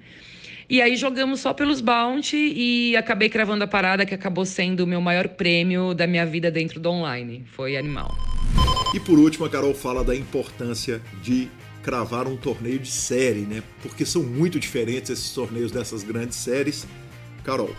E 0.69 0.83
aí 0.83 0.97
jogamos 0.97 1.39
só 1.39 1.55
pelos 1.55 1.81
bounty 1.81 2.37
e 2.37 2.97
acabei 2.97 3.29
cravando 3.29 3.63
a 3.63 3.69
parada 3.69 4.05
que 4.05 4.13
acabou 4.13 4.45
sendo 4.45 4.81
o 4.81 4.87
meu 4.89 5.01
maior 5.01 5.29
prêmio 5.29 5.95
da 5.95 6.05
minha 6.05 6.27
vida 6.27 6.51
dentro 6.51 6.81
do 6.81 6.91
online. 6.91 7.45
Foi 7.53 7.77
animal. 7.77 8.19
E 8.93 8.99
por 8.99 9.17
último, 9.17 9.47
a 9.47 9.49
Carol 9.49 9.73
fala 9.73 10.03
da 10.03 10.17
importância 10.17 11.01
de 11.23 11.49
cravar 11.81 12.27
um 12.27 12.37
torneio 12.37 12.81
de 12.81 12.91
série, 12.91 13.43
né? 13.43 13.63
Porque 13.81 14.05
são 14.05 14.25
muito 14.25 14.59
diferentes 14.59 15.11
esses 15.11 15.33
torneios 15.33 15.71
dessas 15.71 16.03
grandes 16.03 16.37
séries. 16.39 16.89
Carol. 17.45 17.71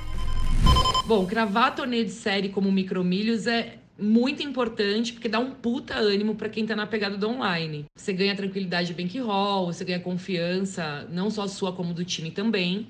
Bom, 1.06 1.26
cravar 1.26 1.76
torneio 1.76 2.06
de 2.06 2.12
série 2.12 2.48
como 2.48 2.72
micromilhos 2.72 3.46
é 3.46 3.77
muito 4.00 4.44
importante, 4.44 5.14
porque 5.14 5.28
dá 5.28 5.40
um 5.40 5.52
puta 5.52 5.96
ânimo 5.96 6.36
para 6.36 6.50
quem 6.50 6.66
tá 6.66 6.76
na 6.76 6.86
pegada 6.86 7.18
do 7.18 7.28
online. 7.28 7.86
Você 7.96 8.14
ganha 8.14 8.36
tranquilidade 8.36 8.94
de 8.94 8.94
bankroll, 8.94 9.68
você 9.68 9.84
ganha 9.84 10.00
confiança, 10.00 11.08
não 11.12 11.30
só 11.30 11.48
sua 11.48 11.74
como 11.74 11.94
do 11.94 12.06
time 12.06 12.32
também, 12.32 12.88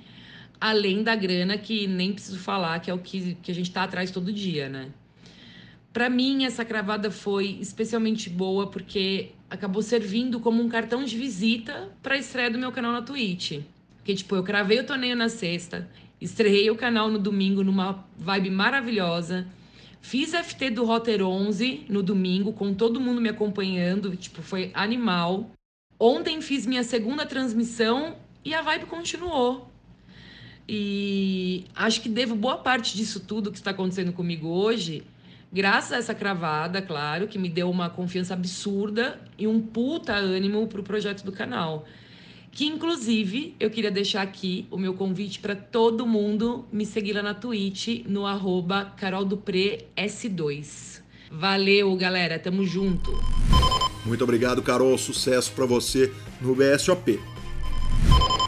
além 0.60 1.04
da 1.04 1.16
grana 1.16 1.58
que 1.58 1.88
nem 1.88 2.14
preciso 2.14 2.40
falar, 2.40 2.80
que 2.80 2.92
é 2.92 2.94
o 2.94 2.98
que, 2.98 3.36
que 3.42 3.52
a 3.52 3.56
gente 3.56 3.72
tá 3.72 3.84
atrás 3.84 4.12
todo 4.12 4.34
dia, 4.34 4.68
né? 4.68 4.90
Para 5.94 6.10
mim, 6.10 6.46
essa 6.46 6.64
cravada 6.64 7.10
foi 7.10 7.58
especialmente 7.60 8.30
boa 8.30 8.68
porque 8.68 9.32
acabou 9.50 9.82
servindo 9.82 10.40
como 10.40 10.62
um 10.62 10.70
cartão 10.70 11.04
de 11.04 11.18
visita 11.18 11.90
para 12.04 12.16
a 12.16 12.18
estreia 12.18 12.52
do 12.52 12.60
meu 12.60 12.72
canal 12.72 12.92
na 12.92 13.02
Twitch. 13.02 13.62
Porque, 13.98 14.14
tipo, 14.14 14.36
eu 14.36 14.44
cravei 14.44 14.80
o 14.80 14.84
torneio 14.84 15.16
na 15.16 15.28
sexta, 15.28 15.90
estreiei 16.22 16.70
o 16.70 16.76
canal 16.76 17.10
no 17.10 17.18
domingo 17.18 17.64
numa 17.64 18.06
vibe 18.18 18.52
maravilhosa, 18.52 19.48
Fiz 20.02 20.32
FT 20.34 20.70
do 20.70 20.86
Rotter 20.86 21.22
11 21.22 21.86
no 21.90 22.02
domingo, 22.02 22.54
com 22.54 22.74
todo 22.74 23.00
mundo 23.00 23.20
me 23.20 23.30
acompanhando, 23.30 24.16
tipo, 24.16 24.42
foi 24.42 24.72
animal. 24.74 25.52
Ontem 26.00 26.42
fiz 26.42 26.66
minha 26.66 26.84
segunda 26.84 27.26
transmissão 27.26 28.16
e 28.46 28.54
a 28.54 28.62
vibe 28.62 28.86
continuou. 28.86 29.70
E 30.68 31.66
acho 31.76 32.02
que 32.02 32.10
devo 32.10 32.36
boa 32.36 32.58
parte 32.58 32.96
disso 32.96 33.22
tudo 33.22 33.52
que 33.52 33.58
está 33.58 33.72
acontecendo 33.72 34.12
comigo 34.12 34.48
hoje, 34.48 35.04
graças 35.52 35.94
a 35.94 35.98
essa 35.98 36.14
cravada, 36.14 36.82
claro, 36.82 37.28
que 37.28 37.40
me 37.40 37.50
deu 37.50 37.70
uma 37.70 37.90
confiança 37.90 38.34
absurda 38.34 39.20
e 39.38 39.48
um 39.48 39.62
puta 39.62 40.14
ânimo 40.14 40.68
para 40.68 40.82
o 40.82 40.84
projeto 40.84 41.24
do 41.24 41.32
canal 41.32 41.86
que 42.58 42.66
inclusive 42.66 43.56
eu 43.60 43.70
queria 43.70 43.92
deixar 43.92 44.24
aqui 44.24 44.66
o 44.72 44.80
meu 44.80 44.96
convite 44.96 45.40
para 45.40 45.56
todo 45.56 46.08
mundo 46.08 46.66
me 46.72 46.88
seguir 46.88 47.14
lá 47.14 47.22
na 47.22 47.36
Twitch 47.36 48.04
no 48.08 48.26
arroba 48.26 48.96
carolduprés2. 49.00 51.02
Valeu, 51.30 51.96
galera, 51.96 52.40
tamo 52.40 52.66
junto. 52.66 53.12
Muito 54.04 54.24
obrigado, 54.24 54.64
Carol, 54.64 54.98
sucesso 54.98 55.52
para 55.52 55.68
você 55.68 56.12
no 56.42 56.56
BSOP. 56.56 57.20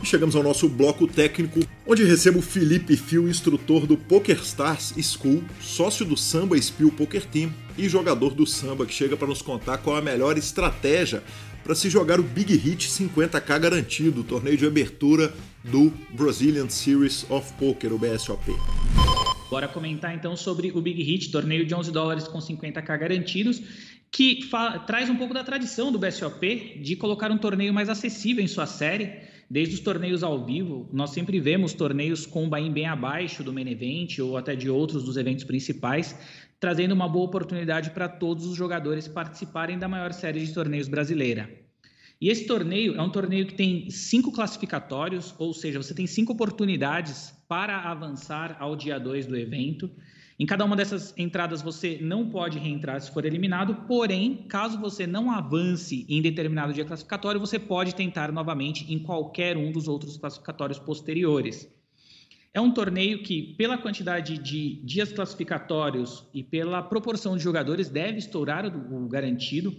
Chegamos 0.03 0.35
ao 0.35 0.41
nosso 0.41 0.67
bloco 0.67 1.05
técnico, 1.05 1.59
onde 1.85 2.03
recebo 2.03 2.41
Felipe 2.41 2.97
Fio, 2.97 3.29
instrutor 3.29 3.85
do 3.85 3.95
PokerStars 3.95 4.95
School, 5.03 5.43
sócio 5.61 6.03
do 6.03 6.17
Samba 6.17 6.59
Spill 6.59 6.91
Poker 6.91 7.27
Team 7.27 7.53
e 7.77 7.87
jogador 7.87 8.33
do 8.33 8.47
samba, 8.47 8.85
que 8.85 8.93
chega 8.93 9.15
para 9.15 9.27
nos 9.27 9.43
contar 9.43 9.77
qual 9.77 9.97
a 9.97 10.01
melhor 10.01 10.37
estratégia 10.37 11.21
para 11.63 11.75
se 11.75 11.89
jogar 11.89 12.19
o 12.19 12.23
Big 12.23 12.55
Hit 12.55 12.87
50k 12.87 13.59
garantido, 13.59 14.21
o 14.21 14.23
torneio 14.23 14.57
de 14.57 14.65
abertura 14.65 15.33
do 15.63 15.91
Brazilian 16.11 16.69
Series 16.69 17.29
of 17.29 17.51
Poker, 17.53 17.93
o 17.93 17.97
BSOP. 17.97 18.55
Bora 19.49 19.67
comentar 19.67 20.13
então 20.13 20.35
sobre 20.35 20.71
o 20.71 20.81
Big 20.81 21.01
Hit, 21.01 21.31
torneio 21.31 21.65
de 21.65 21.73
11 21.73 21.91
dólares 21.91 22.27
com 22.27 22.37
50k 22.37 22.99
garantidos, 22.99 23.61
que 24.11 24.39
traz 24.85 25.09
um 25.09 25.15
pouco 25.15 25.33
da 25.33 25.43
tradição 25.43 25.91
do 25.91 25.99
BSOP 25.99 26.79
de 26.81 26.95
colocar 26.95 27.31
um 27.31 27.37
torneio 27.37 27.73
mais 27.73 27.89
acessível 27.89 28.43
em 28.43 28.47
sua 28.47 28.65
série. 28.65 29.27
Desde 29.49 29.73
os 29.73 29.79
torneios 29.79 30.21
ao 30.21 30.45
vivo, 30.45 30.87
nós 30.93 31.09
sempre 31.09 31.39
vemos 31.39 31.73
torneios 31.73 32.23
com 32.23 32.45
o 32.45 32.49
buy 32.49 32.69
bem 32.69 32.85
abaixo 32.85 33.43
do 33.43 33.51
main 33.51 33.67
event 33.67 34.19
ou 34.19 34.37
até 34.37 34.55
de 34.55 34.69
outros 34.69 35.03
dos 35.03 35.17
eventos 35.17 35.43
principais, 35.43 36.15
trazendo 36.59 36.93
uma 36.93 37.07
boa 37.07 37.25
oportunidade 37.25 37.91
para 37.91 38.09
todos 38.09 38.45
os 38.45 38.55
jogadores 38.55 39.07
participarem 39.07 39.79
da 39.79 39.87
maior 39.87 40.11
série 40.11 40.45
de 40.45 40.53
torneios 40.53 40.87
brasileira. 40.87 41.49
E 42.21 42.27
esse 42.27 42.45
torneio 42.45 42.95
é 42.95 43.01
um 43.01 43.09
torneio 43.09 43.47
que 43.47 43.53
tem 43.53 43.89
cinco 43.89 44.31
classificatórios, 44.33 45.33
ou 45.37 45.53
seja, 45.53 45.81
você 45.81 45.93
tem 45.93 46.05
cinco 46.05 46.33
oportunidades 46.33 47.33
para 47.47 47.77
avançar 47.77 48.57
ao 48.59 48.75
dia 48.75 48.99
2 48.99 49.25
do 49.25 49.37
evento. 49.37 49.89
Em 50.37 50.45
cada 50.45 50.65
uma 50.65 50.75
dessas 50.75 51.13
entradas 51.17 51.61
você 51.61 51.97
não 52.01 52.29
pode 52.29 52.59
reentrar 52.59 52.99
se 52.99 53.11
for 53.11 53.25
eliminado, 53.25 53.73
porém, 53.87 54.45
caso 54.49 54.77
você 54.77 55.07
não 55.07 55.31
avance 55.31 56.05
em 56.09 56.21
determinado 56.21 56.73
dia 56.73 56.83
classificatório, 56.83 57.39
você 57.39 57.57
pode 57.57 57.95
tentar 57.95 58.33
novamente 58.33 58.91
em 58.93 58.99
qualquer 58.99 59.55
um 59.55 59.71
dos 59.71 59.87
outros 59.87 60.17
classificatórios 60.17 60.79
posteriores. 60.79 61.69
É 62.51 62.59
um 62.59 62.71
torneio 62.71 63.21
que, 63.21 63.53
pela 63.53 63.77
quantidade 63.77 64.37
de 64.39 64.83
dias 64.83 65.11
classificatórios 65.13 66.27
e 66.33 66.43
pela 66.43 66.81
proporção 66.81 67.37
de 67.37 67.43
jogadores, 67.43 67.89
deve 67.89 68.17
estourar 68.17 68.65
o 68.65 69.07
garantido. 69.07 69.75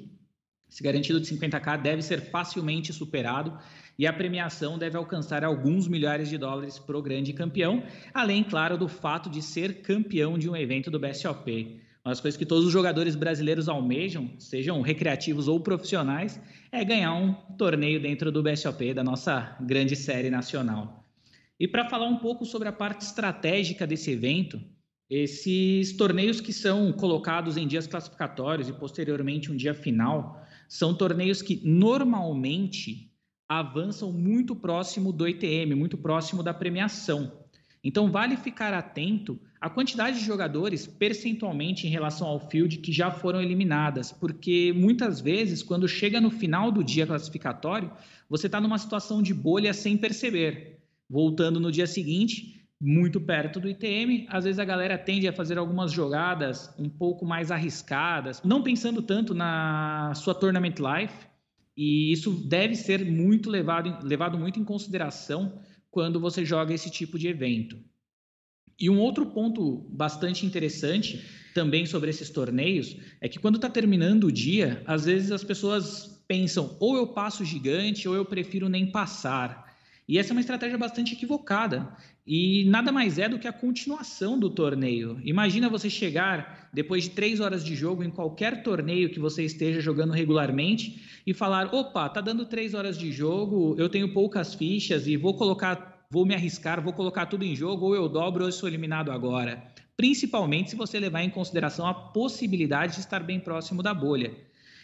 Esse 0.70 0.80
garantido 0.80 1.20
de 1.20 1.26
50k 1.26 1.82
deve 1.82 2.00
ser 2.00 2.20
facilmente 2.30 2.92
superado 2.92 3.58
e 3.98 4.06
a 4.06 4.12
premiação 4.12 4.78
deve 4.78 4.96
alcançar 4.96 5.44
alguns 5.44 5.88
milhares 5.88 6.28
de 6.28 6.38
dólares 6.38 6.78
para 6.78 6.96
o 6.96 7.02
grande 7.02 7.32
campeão, 7.32 7.82
além, 8.14 8.44
claro, 8.44 8.78
do 8.78 8.86
fato 8.86 9.28
de 9.28 9.42
ser 9.42 9.82
campeão 9.82 10.38
de 10.38 10.48
um 10.48 10.54
evento 10.54 10.92
do 10.92 11.00
BSOP. 11.00 11.80
Uma 12.04 12.12
das 12.12 12.20
coisas 12.20 12.38
que 12.38 12.46
todos 12.46 12.64
os 12.64 12.72
jogadores 12.72 13.16
brasileiros 13.16 13.68
almejam, 13.68 14.30
sejam 14.38 14.80
recreativos 14.80 15.48
ou 15.48 15.58
profissionais, 15.58 16.40
é 16.70 16.84
ganhar 16.84 17.14
um 17.14 17.34
torneio 17.58 18.00
dentro 18.00 18.30
do 18.30 18.44
BSOP, 18.44 18.94
da 18.94 19.02
nossa 19.02 19.56
grande 19.60 19.96
série 19.96 20.30
nacional. 20.30 20.99
E 21.60 21.68
para 21.68 21.90
falar 21.90 22.08
um 22.08 22.16
pouco 22.16 22.46
sobre 22.46 22.68
a 22.68 22.72
parte 22.72 23.02
estratégica 23.02 23.86
desse 23.86 24.10
evento, 24.10 24.58
esses 25.10 25.94
torneios 25.94 26.40
que 26.40 26.54
são 26.54 26.90
colocados 26.90 27.58
em 27.58 27.68
dias 27.68 27.86
classificatórios 27.86 28.70
e 28.70 28.72
posteriormente 28.72 29.52
um 29.52 29.56
dia 29.56 29.74
final, 29.74 30.42
são 30.66 30.94
torneios 30.94 31.42
que 31.42 31.60
normalmente 31.62 33.12
avançam 33.46 34.10
muito 34.10 34.56
próximo 34.56 35.12
do 35.12 35.28
ITM, 35.28 35.74
muito 35.74 35.98
próximo 35.98 36.42
da 36.42 36.54
premiação. 36.54 37.30
Então 37.84 38.10
vale 38.10 38.38
ficar 38.38 38.72
atento 38.72 39.38
à 39.60 39.68
quantidade 39.68 40.18
de 40.18 40.24
jogadores 40.24 40.86
percentualmente 40.86 41.86
em 41.86 41.90
relação 41.90 42.26
ao 42.26 42.48
field 42.48 42.78
que 42.78 42.90
já 42.92 43.10
foram 43.10 43.42
eliminadas, 43.42 44.10
porque 44.10 44.72
muitas 44.74 45.20
vezes 45.20 45.62
quando 45.62 45.86
chega 45.86 46.22
no 46.22 46.30
final 46.30 46.72
do 46.72 46.82
dia 46.82 47.06
classificatório, 47.06 47.90
você 48.30 48.46
está 48.46 48.58
numa 48.62 48.78
situação 48.78 49.22
de 49.22 49.34
bolha 49.34 49.74
sem 49.74 49.98
perceber 49.98 50.79
voltando 51.10 51.58
no 51.58 51.72
dia 51.72 51.88
seguinte, 51.88 52.64
muito 52.80 53.20
perto 53.20 53.58
do 53.58 53.68
ITM, 53.68 54.26
às 54.28 54.44
vezes 54.44 54.60
a 54.60 54.64
galera 54.64 54.96
tende 54.96 55.26
a 55.26 55.32
fazer 55.32 55.58
algumas 55.58 55.92
jogadas 55.92 56.72
um 56.78 56.88
pouco 56.88 57.26
mais 57.26 57.50
arriscadas, 57.50 58.40
não 58.42 58.62
pensando 58.62 59.02
tanto 59.02 59.34
na 59.34 60.12
sua 60.14 60.34
tournament 60.34 60.76
life, 60.78 61.26
e 61.76 62.12
isso 62.12 62.30
deve 62.30 62.74
ser 62.76 63.04
muito 63.04 63.50
levado, 63.50 64.06
levado 64.06 64.38
muito 64.38 64.60
em 64.60 64.64
consideração 64.64 65.60
quando 65.90 66.20
você 66.20 66.44
joga 66.44 66.72
esse 66.72 66.90
tipo 66.90 67.18
de 67.18 67.26
evento. 67.28 67.76
E 68.78 68.88
um 68.88 68.98
outro 68.98 69.26
ponto 69.26 69.86
bastante 69.90 70.46
interessante 70.46 71.22
também 71.54 71.84
sobre 71.84 72.08
esses 72.08 72.30
torneios 72.30 72.96
é 73.20 73.28
que 73.28 73.38
quando 73.38 73.56
está 73.56 73.68
terminando 73.68 74.24
o 74.24 74.32
dia, 74.32 74.82
às 74.86 75.04
vezes 75.04 75.30
as 75.32 75.44
pessoas 75.44 76.22
pensam 76.26 76.76
ou 76.80 76.96
eu 76.96 77.08
passo 77.08 77.44
gigante 77.44 78.08
ou 78.08 78.14
eu 78.14 78.24
prefiro 78.24 78.68
nem 78.68 78.90
passar. 78.90 79.69
E 80.10 80.18
essa 80.18 80.30
é 80.30 80.34
uma 80.34 80.40
estratégia 80.40 80.76
bastante 80.76 81.12
equivocada. 81.14 81.96
E 82.26 82.64
nada 82.64 82.90
mais 82.90 83.16
é 83.16 83.28
do 83.28 83.38
que 83.38 83.46
a 83.46 83.52
continuação 83.52 84.36
do 84.36 84.50
torneio. 84.50 85.20
Imagina 85.22 85.68
você 85.68 85.88
chegar 85.88 86.68
depois 86.74 87.04
de 87.04 87.10
três 87.10 87.38
horas 87.38 87.64
de 87.64 87.76
jogo 87.76 88.02
em 88.02 88.10
qualquer 88.10 88.64
torneio 88.64 89.10
que 89.10 89.20
você 89.20 89.44
esteja 89.44 89.80
jogando 89.80 90.12
regularmente 90.12 91.00
e 91.24 91.32
falar: 91.32 91.72
opa, 91.72 92.08
tá 92.08 92.20
dando 92.20 92.44
três 92.44 92.74
horas 92.74 92.98
de 92.98 93.12
jogo, 93.12 93.76
eu 93.78 93.88
tenho 93.88 94.12
poucas 94.12 94.52
fichas 94.52 95.06
e 95.06 95.16
vou 95.16 95.34
colocar, 95.34 96.04
vou 96.10 96.26
me 96.26 96.34
arriscar, 96.34 96.82
vou 96.82 96.92
colocar 96.92 97.26
tudo 97.26 97.44
em 97.44 97.54
jogo, 97.54 97.86
ou 97.86 97.94
eu 97.94 98.08
dobro 98.08 98.42
ou 98.42 98.48
eu 98.48 98.52
sou 98.52 98.68
eliminado 98.68 99.12
agora. 99.12 99.62
Principalmente 99.96 100.70
se 100.70 100.76
você 100.76 100.98
levar 100.98 101.22
em 101.22 101.30
consideração 101.30 101.86
a 101.86 101.94
possibilidade 101.94 102.94
de 102.94 103.00
estar 103.00 103.22
bem 103.22 103.38
próximo 103.38 103.80
da 103.80 103.94
bolha. 103.94 104.34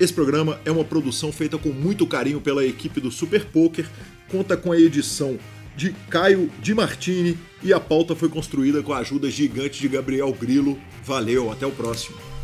Esse 0.00 0.14
programa 0.14 0.58
é 0.64 0.70
uma 0.70 0.84
produção 0.84 1.30
feita 1.30 1.58
com 1.58 1.68
muito 1.68 2.06
carinho 2.06 2.40
pela 2.40 2.64
equipe 2.64 2.98
do 2.98 3.10
Super 3.10 3.44
Poker 3.44 3.86
conta 4.30 4.56
com 4.56 4.72
a 4.72 4.78
edição 4.78 5.38
de 5.76 5.92
Caio 6.10 6.50
Di 6.60 6.74
Martini 6.74 7.38
e 7.62 7.72
a 7.72 7.80
pauta 7.80 8.14
foi 8.14 8.28
construída 8.28 8.82
com 8.82 8.92
a 8.92 8.98
ajuda 8.98 9.30
gigante 9.30 9.80
de 9.80 9.88
Gabriel 9.88 10.32
Grilo. 10.32 10.78
Valeu, 11.04 11.50
até 11.50 11.66
o 11.66 11.70
próximo. 11.70 12.37